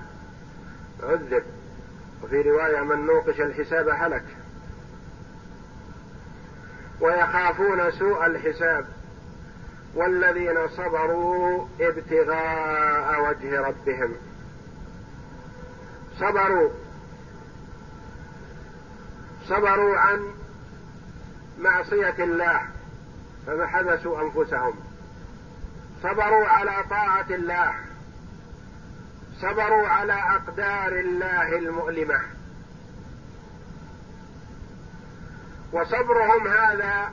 عذب. 1.02 1.42
وفي 2.22 2.42
رواية 2.42 2.80
من 2.80 3.06
نوقش 3.06 3.40
الحساب 3.40 3.88
هلك. 3.88 4.35
ويخافون 7.06 7.90
سوء 7.90 8.26
الحساب 8.26 8.86
والذين 9.94 10.68
صبروا 10.68 11.66
ابتغاء 11.80 13.28
وجه 13.28 13.60
ربهم. 13.60 14.14
صبروا. 16.20 16.70
صبروا 19.48 19.96
عن 19.96 20.30
معصية 21.58 22.14
الله 22.18 22.60
فحبسوا 23.46 24.22
أنفسهم. 24.22 24.74
صبروا 26.02 26.46
على 26.46 26.84
طاعة 26.90 27.26
الله. 27.30 27.74
صبروا 29.40 29.88
على 29.88 30.12
أقدار 30.12 30.92
الله 30.92 31.58
المؤلمة. 31.58 32.35
وصبرهم 35.72 36.48
هذا 36.48 37.12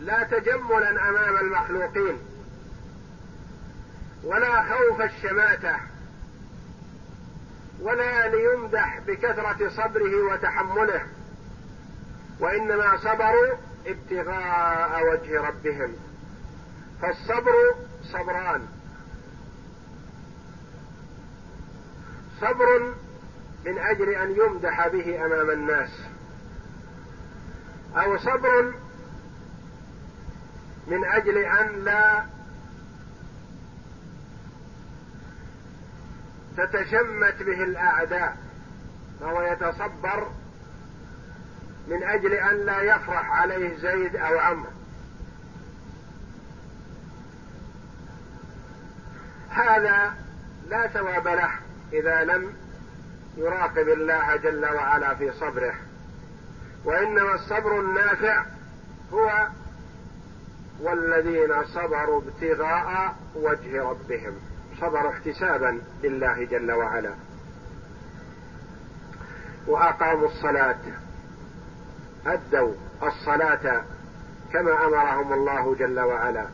لا 0.00 0.22
تجملا 0.22 1.08
أمام 1.08 1.36
المخلوقين 1.36 2.18
ولا 4.24 4.62
خوف 4.62 5.00
الشماتة 5.00 5.76
ولا 7.80 8.28
ليمدح 8.28 8.98
بكثرة 9.06 9.68
صبره 9.68 10.32
وتحمله 10.32 11.06
وإنما 12.40 12.96
صبروا 12.96 13.56
ابتغاء 13.86 15.12
وجه 15.12 15.40
ربهم. 15.40 15.94
فالصبر 17.02 17.54
صبران. 18.04 18.66
صبر 22.40 22.94
من 23.64 23.78
أجل 23.78 24.08
أن 24.08 24.36
يمدح 24.36 24.88
به 24.88 25.26
أمام 25.26 25.50
الناس. 25.50 25.90
أو 27.96 28.18
صبر 28.18 28.74
من 30.86 31.04
أجل 31.04 31.38
أن 31.38 31.84
لا 31.84 32.24
تتشمت 36.56 37.42
به 37.42 37.64
الأعداء 37.64 38.36
فهو 39.20 39.42
يتصبر 39.42 40.30
من 41.88 42.02
أجل 42.02 42.32
أن 42.32 42.66
لا 42.66 42.82
يفرح 42.82 43.30
عليه 43.30 43.76
زيد 43.76 44.16
أو 44.16 44.38
عمرو. 44.38 44.70
هذا 49.50 50.14
لا 50.68 50.88
ثواب 50.88 51.28
له 51.28 51.50
إذا 51.92 52.24
لم 52.24 52.54
يراقب 53.36 53.88
الله 53.88 54.36
جل 54.36 54.64
وعلا 54.64 55.14
في 55.14 55.32
صبره. 55.32 55.74
وإنما 56.84 57.34
الصبر 57.34 57.80
النافع 57.80 58.44
هو 59.12 59.46
والذين 60.80 61.64
صبروا 61.64 62.22
ابتغاء 62.22 63.16
وجه 63.34 63.82
ربهم. 63.82 64.32
صبروا 64.80 65.10
احتسابا 65.10 65.80
لله 66.02 66.44
جل 66.44 66.72
وعلا. 66.72 67.14
وأقاموا 69.66 70.28
الصلاة. 70.28 70.80
أدوا 72.26 72.74
الصلاة 73.02 73.84
كما 74.52 74.86
أمرهم 74.86 75.32
الله 75.32 75.74
جل 75.74 76.00
وعلا. 76.00 76.46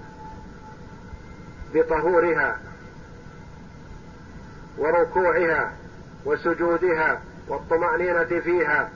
بطهورها 1.74 2.58
وركوعها 4.78 5.72
وسجودها 6.24 7.20
والطمأنينة 7.48 8.40
فيها 8.40 8.90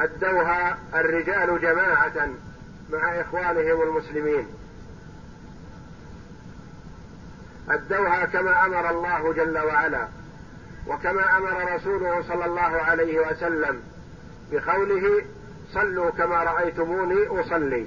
أدوها 0.00 0.78
الرجال 0.94 1.60
جماعة 1.60 2.28
مع 2.90 3.20
إخوانهم 3.20 3.82
المسلمين. 3.82 4.46
أدوها 7.70 8.24
كما 8.24 8.66
أمر 8.66 8.90
الله 8.90 9.32
جل 9.32 9.58
وعلا 9.58 10.08
وكما 10.86 11.36
أمر 11.36 11.74
رسوله 11.74 12.22
صلى 12.22 12.44
الله 12.44 12.60
عليه 12.60 13.20
وسلم 13.20 13.82
بقوله 14.52 15.24
صلوا 15.72 16.10
كما 16.10 16.36
رأيتموني 16.42 17.26
أصلي. 17.26 17.86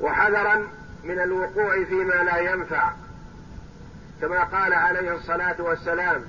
وحذرا 0.00 0.66
من 1.04 1.20
الوقوع 1.20 1.84
فيما 1.84 2.14
لا 2.14 2.38
ينفع 2.38 2.92
كما 4.20 4.44
قال 4.44 4.74
عليه 4.74 5.14
الصلاة 5.14 5.62
والسلام 5.62 6.24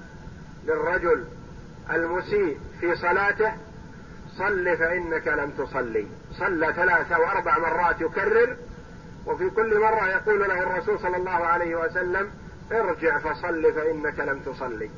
للرجل 0.66 1.26
المسيء 1.92 2.60
في 2.80 2.96
صلاته 2.96 3.54
صل 4.38 4.78
فإنك 4.78 5.28
لم 5.28 5.52
تصلي. 5.52 6.08
صلى 6.32 6.74
ثلاث 6.74 7.12
أو 7.12 7.24
أربع 7.24 7.58
مرات 7.60 8.02
يكرر 8.02 8.58
وفي 9.26 9.50
كل 9.50 9.80
مرة 9.80 10.08
يقول 10.08 10.40
له 10.40 10.64
الرسول 10.64 11.00
صلى 11.00 11.18
الله 11.18 11.32
عليه 11.32 11.76
وسلم 11.76 12.32
ارجع 12.72 13.20
فصل 13.20 13.74
فإنك 13.74 14.20
لم 14.20 14.40
تصلي. 14.40 14.90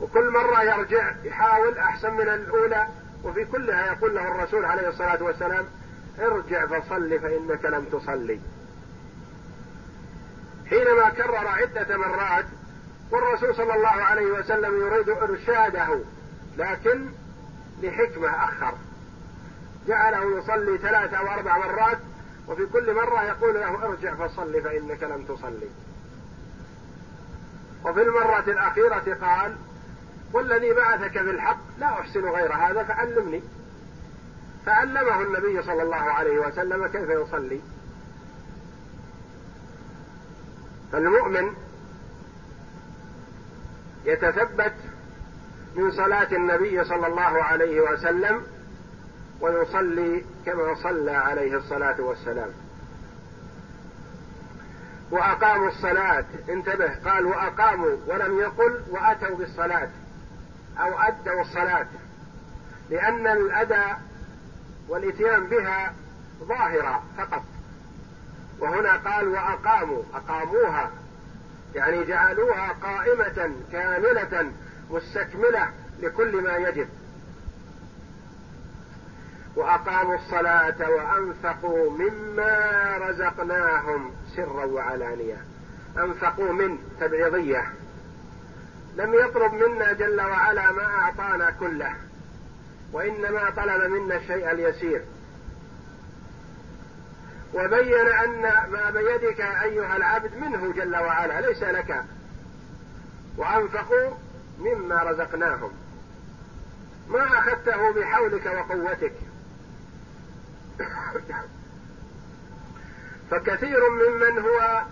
وكل 0.00 0.30
مرة 0.30 0.62
يرجع 0.62 1.14
يحاول 1.24 1.78
أحسن 1.78 2.14
من 2.14 2.28
الأولى 2.28 2.86
وفي 3.24 3.44
كلها 3.44 3.86
يقول 3.86 4.14
له 4.14 4.28
الرسول 4.28 4.64
عليه 4.64 4.88
الصلاة 4.88 5.22
والسلام 5.22 5.64
ارجع 6.18 6.66
فصل 6.66 7.20
فإنك 7.20 7.64
لم 7.64 7.84
تصلي. 7.84 8.40
حينما 10.70 11.10
كرر 11.10 11.48
عدة 11.48 11.96
مرات 11.96 12.44
والرسول 13.10 13.54
صلى 13.54 13.74
الله 13.74 13.88
عليه 13.88 14.26
وسلم 14.26 14.80
يريد 14.80 15.08
إرشاده 15.08 15.98
لكن 16.56 17.06
لحكمة 17.82 18.44
أخر. 18.44 18.74
جعله 19.88 20.38
يصلي 20.38 20.78
ثلاث 20.78 21.14
أو 21.14 21.26
أربع 21.26 21.58
مرات 21.58 21.98
وفي 22.48 22.66
كل 22.66 22.94
مرة 22.94 23.24
يقول 23.24 23.54
له 23.54 23.84
ارجع 23.84 24.14
فصل 24.14 24.62
فإنك 24.62 25.02
لم 25.02 25.24
تصلي. 25.24 25.68
وفي 27.84 28.02
المرة 28.02 28.44
الأخيرة 28.46 29.16
قال 29.20 29.56
والذي 30.32 30.72
بعثك 30.72 31.18
بالحق 31.18 31.58
لا 31.78 31.86
أحسن 31.86 32.28
غير 32.28 32.52
هذا 32.52 32.82
فعلمني 32.82 33.42
فعلمه 34.66 35.22
النبي 35.22 35.62
صلى 35.62 35.82
الله 35.82 35.96
عليه 35.96 36.38
وسلم 36.38 36.86
كيف 36.86 37.10
يصلي. 37.10 37.60
فالمؤمن 40.92 41.54
يتثبت 44.08 44.74
من 45.74 45.90
صلاة 45.90 46.32
النبي 46.32 46.84
صلى 46.84 47.06
الله 47.06 47.42
عليه 47.42 47.80
وسلم 47.80 48.42
ويصلي 49.40 50.24
كما 50.46 50.74
صلى 50.74 51.10
عليه 51.10 51.56
الصلاة 51.56 52.00
والسلام. 52.00 52.50
وأقاموا 55.10 55.68
الصلاة. 55.68 56.24
انتبه 56.48 56.94
قال 57.04 57.26
وأقاموا 57.26 57.96
ولم 58.06 58.38
يقل 58.38 58.82
وأتوا 58.90 59.36
بالصلاة 59.36 59.88
أو 60.78 60.98
أدوا 60.98 61.40
الصلاة 61.40 61.86
لأن 62.90 63.26
الأداء 63.26 64.00
والإتيان 64.88 65.46
بها 65.46 65.94
ظاهرة 66.44 67.02
فقط. 67.18 67.42
وهنا 68.58 68.96
قال 68.96 69.28
وأقاموا 69.28 70.02
أقاموها. 70.14 70.90
يعني 71.74 72.04
جعلوها 72.04 72.72
قائمة 72.72 73.52
كاملة 73.72 74.52
مستكملة 74.90 75.70
لكل 76.00 76.42
ما 76.42 76.56
يجب. 76.56 76.88
وأقاموا 79.56 80.14
الصلاة 80.14 80.90
وأنفقوا 80.90 81.90
مما 81.90 82.96
رزقناهم 82.98 84.12
سرا 84.36 84.64
وعلانية. 84.64 85.44
أنفقوا 85.98 86.52
من 86.52 86.78
تبعيضية. 87.00 87.72
لم 88.96 89.14
يطلب 89.14 89.54
منا 89.54 89.92
جل 89.92 90.20
وعلا 90.20 90.72
ما 90.72 90.84
أعطانا 90.84 91.50
كله 91.50 91.94
وإنما 92.92 93.50
طلب 93.50 93.90
منا 93.90 94.16
الشيء 94.16 94.50
اليسير 94.50 95.02
وبين 97.54 98.06
أن 98.06 98.42
ما 98.42 98.90
بيدك 98.90 99.40
أيها 99.40 99.96
العبد 99.96 100.34
منه 100.36 100.72
جل 100.72 100.96
وعلا 100.96 101.40
ليس 101.40 101.62
لك. 101.62 102.04
وأنفقوا 103.36 104.10
مما 104.58 105.02
رزقناهم. 105.02 105.70
ما 107.08 107.38
أخذته 107.38 107.92
بحولك 107.92 108.46
وقوتك. 108.46 109.12
فكثير 113.30 113.80
ممن 113.90 114.38
هو 114.38 114.82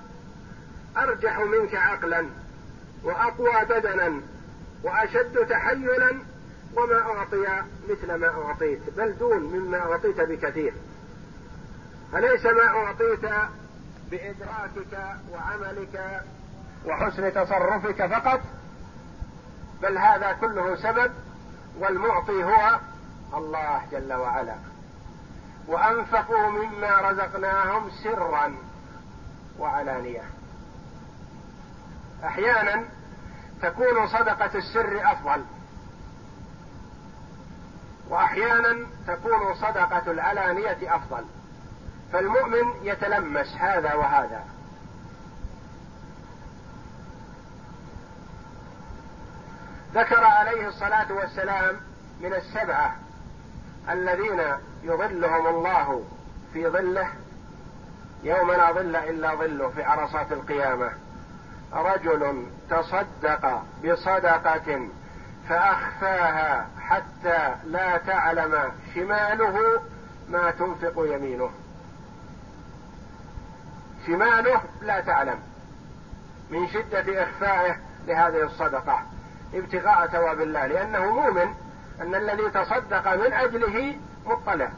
أرجح 0.97 1.39
منك 1.39 1.75
عقلا 1.75 2.27
وأقوى 3.05 3.65
بدنا 3.69 4.21
وأشد 4.83 5.47
تحيلا 5.47 6.17
وما 6.77 7.01
أعطي 7.01 7.63
مثل 7.89 8.15
ما 8.15 8.29
أعطيت 8.29 8.81
بل 8.97 9.19
دون 9.19 9.43
مما 9.43 9.79
أعطيت 9.79 10.21
بكثير. 10.21 10.73
أليس 12.15 12.47
ما 12.47 12.69
أعطيت 12.69 13.25
بإدراكك 14.11 15.17
وعملك 15.33 16.23
وحسن 16.87 17.33
تصرفك 17.33 18.07
فقط 18.07 18.41
بل 19.83 19.99
هذا 19.99 20.33
كله 20.33 20.77
سبب 20.77 21.13
والمعطي 21.79 22.45
هو 22.45 22.81
الله 23.35 23.83
جل 23.93 24.13
وعلا. 24.13 24.55
وأنفقوا 25.67 26.49
مما 26.51 27.11
رزقناهم 27.11 27.91
سرا 27.91 28.55
وعلانية. 29.59 30.23
أحيانا 32.25 32.85
تكون 33.63 34.07
صدقة 34.07 34.51
السر 34.59 35.01
أفضل. 35.13 35.45
وأحيانا 38.09 38.87
تكون 39.07 39.55
صدقة 39.55 40.11
العلانية 40.11 40.97
أفضل. 40.97 41.25
فالمؤمن 42.17 42.65
يتلمس 42.83 43.57
هذا 43.57 43.95
وهذا. 43.95 44.45
ذكر 49.95 50.25
عليه 50.25 50.69
الصلاة 50.69 51.13
والسلام 51.13 51.77
من 52.21 52.35
السبعة 52.35 52.97
الذين 53.91 54.43
يظلهم 54.83 55.47
الله 55.47 56.05
في 56.53 56.69
ظله 56.69 57.09
يوم 58.23 58.53
لا 58.53 58.73
ظل 58.73 58.97
إلا 58.97 59.35
ظله 59.35 59.69
في 59.69 59.83
عرصات 59.83 60.33
القيامة. 60.33 60.91
رجل 61.73 62.47
تصدق 62.71 63.63
بصدقة 63.85 64.89
فأخفاها 65.49 66.67
حتى 66.81 67.55
لا 67.65 67.97
تعلم 67.97 68.73
شماله 68.95 69.83
ما 70.29 70.51
تنفق 70.51 70.95
يمينه. 70.97 71.51
شماله 74.07 74.63
لا 74.83 75.01
تعلم. 75.01 75.39
من 76.51 76.69
شدة 76.69 77.23
إخفائه 77.23 77.77
لهذه 78.07 78.43
الصدقة 78.43 79.03
ابتغاء 79.55 80.07
ثواب 80.07 80.41
الله 80.41 80.67
لأنه 80.67 81.13
مؤمن 81.13 81.55
أن 82.01 82.15
الذي 82.15 82.51
تصدق 82.51 83.15
من 83.15 83.33
أجله 83.33 83.97
مطلع. 84.27 84.69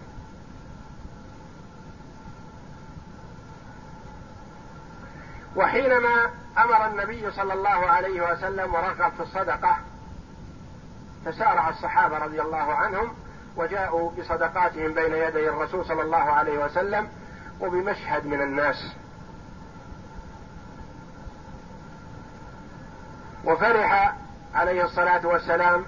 وحينما 5.57 6.31
أمر 6.59 6.87
النبي 6.87 7.31
صلى 7.31 7.53
الله 7.53 7.69
عليه 7.69 8.33
وسلم 8.33 8.75
ورغب 8.75 9.13
في 9.13 9.21
الصدقة 9.21 9.77
تسارع 11.25 11.69
الصحابة 11.69 12.19
رضي 12.19 12.43
الله 12.43 12.75
عنهم 12.75 13.15
وجاءوا 13.57 14.11
بصدقاتهم 14.11 14.95
بين 14.95 15.13
يدي 15.13 15.49
الرسول 15.49 15.87
صلى 15.87 16.03
الله 16.03 16.17
عليه 16.17 16.65
وسلم 16.65 17.09
وبمشهد 17.61 18.27
من 18.27 18.43
الناس. 18.43 18.97
وفرح 23.49 24.15
عليه 24.55 24.85
الصلاة 24.85 25.27
والسلام 25.27 25.85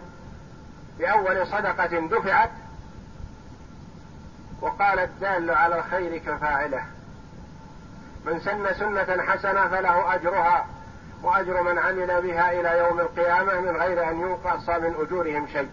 بأول 0.98 1.46
صدقة 1.46 2.06
دفعت 2.06 2.50
وقال 4.60 4.98
الدال 4.98 5.50
على 5.50 5.78
الخير 5.78 6.18
كفاعله. 6.18 6.84
من 8.24 8.40
سن 8.40 8.74
سنة 8.74 9.22
حسنة 9.22 9.68
فله 9.68 10.14
أجرها 10.14 10.66
وأجر 11.22 11.62
من 11.62 11.78
عمل 11.78 12.22
بها 12.22 12.52
إلى 12.52 12.78
يوم 12.78 13.00
القيامة 13.00 13.60
من 13.60 13.76
غير 13.76 14.10
أن 14.10 14.20
ينقص 14.20 14.68
من 14.68 14.94
أجورهم 14.98 15.46
شيء. 15.46 15.70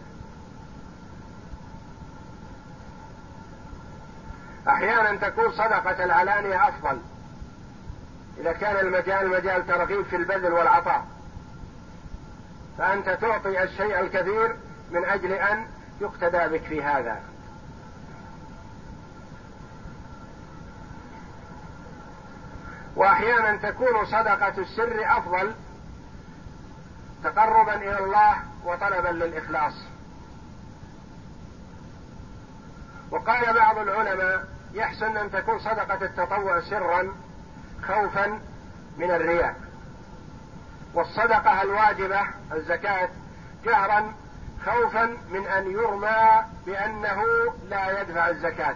أحيانا 4.67 5.29
تكون 5.29 5.51
صدقة 5.51 6.03
العلانية 6.03 6.67
أفضل. 6.67 7.01
إذا 8.37 8.51
كان 8.51 8.75
المجال 8.75 9.29
مجال 9.29 9.67
ترغيب 9.67 10.05
في 10.05 10.15
البذل 10.15 10.53
والعطاء. 10.53 11.16
فأنت 12.77 13.09
تعطي 13.09 13.63
الشيء 13.63 13.99
الكثير 13.99 14.55
من 14.91 15.05
أجل 15.05 15.31
أن 15.31 15.67
يقتدى 16.01 16.57
بك 16.57 16.63
في 16.63 16.83
هذا. 16.83 17.21
وأحيانا 22.95 23.57
تكون 23.57 24.05
صدقة 24.05 24.57
السر 24.57 25.17
أفضل 25.17 25.55
تقربا 27.23 27.75
إلى 27.75 27.99
الله 27.99 28.35
وطلبا 28.65 29.07
للإخلاص. 29.07 29.73
وقال 33.11 33.53
بعض 33.53 33.77
العلماء 33.77 34.47
يحسن 34.73 35.17
أن 35.17 35.31
تكون 35.31 35.59
صدقة 35.59 36.05
التطوع 36.05 36.61
سرا 36.61 37.15
خوفا 37.87 38.39
من 38.97 39.11
الرياء. 39.11 39.66
والصدقة 40.93 41.61
الواجبة 41.61 42.21
الزكاة 42.51 43.09
جهرا 43.65 44.13
خوفا 44.65 45.17
من 45.31 45.47
أن 45.47 45.71
يرمى 45.71 46.45
بأنه 46.65 47.23
لا 47.69 48.01
يدفع 48.01 48.29
الزكاة. 48.29 48.75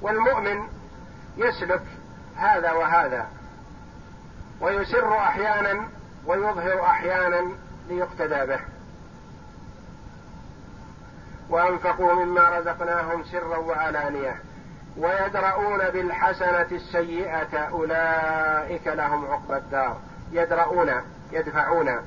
والمؤمن 0.00 0.68
يسلك 1.36 1.82
هذا 2.36 2.72
وهذا 2.72 3.28
ويسر 4.60 5.18
أحيانا 5.18 5.88
ويظهر 6.26 6.84
أحيانا 6.84 7.52
ليقتدى 7.88 8.46
به. 8.46 8.60
وأنفقوا 11.48 12.24
مما 12.24 12.58
رزقناهم 12.58 13.24
سرا 13.24 13.56
وعلانية. 13.56 14.49
ويدرؤون 14.96 15.90
بالحسنة 15.90 16.66
السيئة 16.72 17.58
أولئك 17.58 18.86
لهم 18.86 19.26
عقبى 19.26 19.56
الدار. 19.56 20.00
يدرؤون 20.32 20.90
يدفعون 21.32 22.06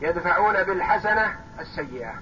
يدفعون 0.00 0.62
بالحسنة 0.62 1.36
السيئة. 1.60 2.14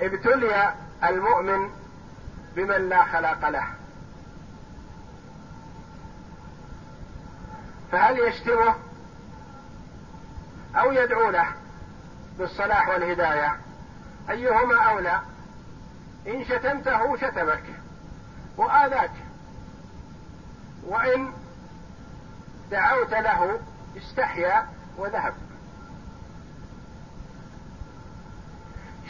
ابتلي 0.00 0.74
المؤمن 1.04 1.70
بمن 2.56 2.88
لا 2.88 3.04
خلاق 3.04 3.48
له. 3.48 3.66
فهل 7.92 8.18
يشتمه 8.18 8.74
أو 10.76 10.92
يدعو 10.92 11.30
له 11.30 11.46
بالصلاح 12.38 12.88
والهداية؟ 12.88 13.56
أيهما 14.30 14.82
أولى؟ 14.82 15.20
إن 16.26 16.44
شتمته 16.44 17.16
شتمك 17.16 17.64
وآذاك. 18.56 19.10
وإن 20.86 21.32
دعوت 22.70 23.10
له 23.10 23.60
استحيا 23.96 24.66
وذهب. 24.96 25.34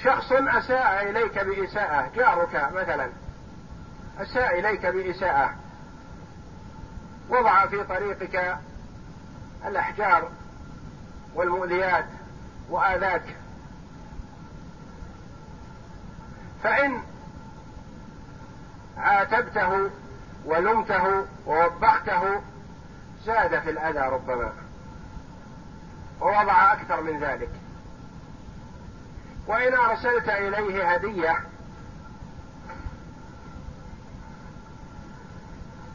شخص 0.05 0.33
أساء 0.33 1.11
إليك 1.11 1.39
بإساءة 1.39 2.11
جارك 2.17 2.71
مثلا 2.75 3.09
أساء 4.19 4.59
إليك 4.59 4.87
بإساءة. 4.87 5.55
وضع 7.29 7.67
في 7.67 7.85
طريقك 7.85 8.59
الأحجار 9.67 10.31
والمؤذيات 11.35 12.07
وآذاك. 12.71 13.37
فإن 16.63 17.03
عاتبته 18.99 19.91
ولمته 20.45 21.25
ووبخته 21.47 22.41
زاد 23.25 23.61
في 23.61 23.71
الأذى 23.71 23.99
ربما. 23.99 24.53
ووضع 26.21 26.73
أكثر 26.73 27.03
من 27.03 27.21
ذلك. 27.21 27.51
وإن 29.47 29.75
أرسلت 29.75 30.29
إليه 30.29 30.93
هدية 30.93 31.37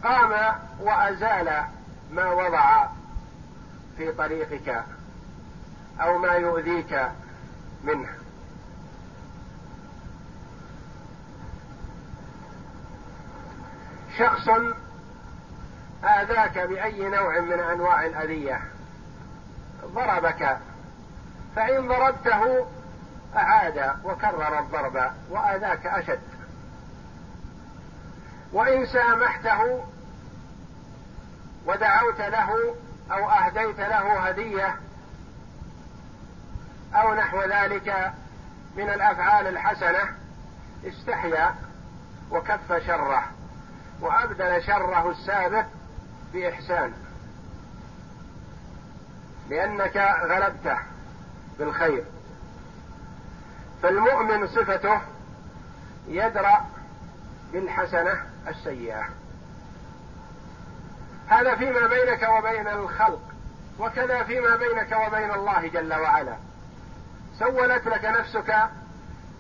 قام 0.04 0.56
وأزال 0.80 1.64
ما 2.12 2.32
وضع 2.32 2.88
في 3.98 4.12
طريقك 4.12 4.84
أو 6.02 6.18
ما 6.18 6.34
يؤذيك 6.34 7.10
منه. 7.84 8.25
شخص 14.18 14.50
آذاك 16.04 16.60
بأي 16.60 17.10
نوع 17.10 17.40
من 17.40 17.60
أنواع 17.60 18.06
الأذية؟ 18.06 18.62
ضربك. 19.86 20.58
فإن 21.56 21.88
ضربته 21.88 22.68
أعاد 23.36 23.96
وكرر 24.04 24.60
الضرب 24.60 25.12
وآذاك 25.30 25.86
أشد. 25.86 26.20
وإن 28.54 28.86
سامحته 28.86 29.86
ودعوت 31.66 32.22
له 32.22 32.76
أو 33.12 33.30
أهديت 33.30 33.80
له 33.80 34.28
هدية 34.28 34.76
أو 36.94 37.14
نحو 37.14 37.42
ذلك 37.42 38.14
من 38.78 38.90
الأفعال 38.90 39.48
الحسنة 39.48 40.00
استحيا 40.88 41.56
وكف 42.32 42.86
شره. 42.88 43.24
وأبدل 44.02 44.64
شره 44.64 45.12
السابق 45.12 45.66
بإحسان 46.34 46.94
لأنك 49.50 49.98
غلبته 50.22 50.78
بالخير. 51.60 52.04
فالمؤمن 53.84 54.48
صفته 54.48 55.02
يدرأ 56.08 56.66
بالحسنة 57.54 58.24
السيئة. 58.48 59.10
هذا 61.28 61.56
فيما 61.56 61.88
بينك 61.88 62.30
وبين 62.30 62.68
الخلق 62.68 63.22
وكذا 63.80 64.24
فيما 64.24 64.56
بينك 64.56 64.98
وبين 65.08 65.32
الله 65.32 65.68
جل 65.68 65.94
وعلا. 65.94 66.36
سولت 67.40 67.88
لك 67.88 68.06
نفسك 68.06 68.56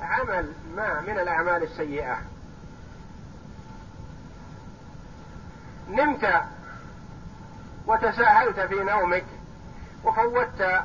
عمل 0.01 0.53
ما 0.75 1.01
من 1.01 1.19
الأعمال 1.19 1.63
السيئة. 1.63 2.17
نمت 5.89 6.41
وتساهلت 7.87 8.59
في 8.59 8.83
نومك 8.83 9.25
وفوتت 10.03 10.83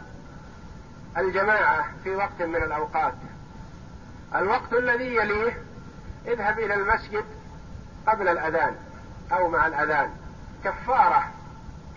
الجماعة 1.17 1.87
في 2.05 2.15
وقت 2.15 2.43
من 2.43 2.57
الأوقات. 2.57 3.15
الوقت 4.35 4.73
الذي 4.73 5.15
يليه 5.17 5.63
اذهب 6.27 6.59
إلى 6.59 6.75
المسجد 6.75 7.25
قبل 8.07 8.29
الأذان 8.29 8.77
أو 9.33 9.49
مع 9.49 9.67
الأذان. 9.67 10.11
كفارة 10.65 11.25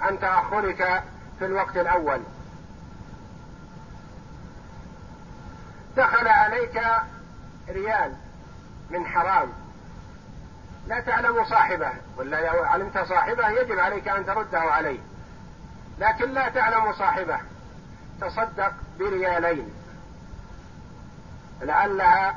عن 0.02 0.20
تأخرك 0.20 1.04
في 1.40 1.46
الوقت 1.46 1.78
الأول. 1.78 2.22
دخل 5.98 6.28
عليك 6.28 6.82
ريال 7.70 8.14
من 8.90 9.06
حرام. 9.06 9.63
لا 10.88 11.00
تعلم 11.00 11.46
صاحبه 11.46 11.92
ولا 12.18 12.48
لو 12.48 12.64
علمت 12.64 12.98
صاحبه 12.98 13.50
يجب 13.50 13.80
عليك 13.80 14.08
أن 14.08 14.26
ترده 14.26 14.60
عليه. 14.60 15.00
لكن 16.00 16.30
لا 16.32 16.50
تعلم 16.50 16.94
صاحبه. 16.94 17.38
تصدق 18.22 18.74
بريالين. 19.00 19.74
لعلها 21.62 22.36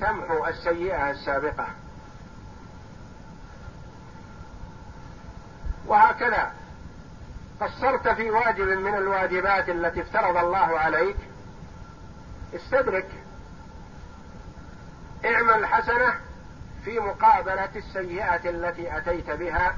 تمحو 0.00 0.46
السيئة 0.46 1.10
السابقة. 1.10 1.66
وهكذا 5.86 6.52
قصرت 7.60 8.08
في 8.08 8.30
واجب 8.30 8.68
من 8.68 8.94
الواجبات 8.94 9.68
التي 9.68 10.02
افترض 10.02 10.36
الله 10.36 10.78
عليك. 10.78 11.16
استدرك. 12.54 13.08
اعمل 15.24 15.66
حسنة 15.66 16.14
في 16.84 16.98
مقابلة 16.98 17.70
السيئة 17.76 18.50
التي 18.50 18.96
أتيت 18.96 19.30
بها 19.30 19.76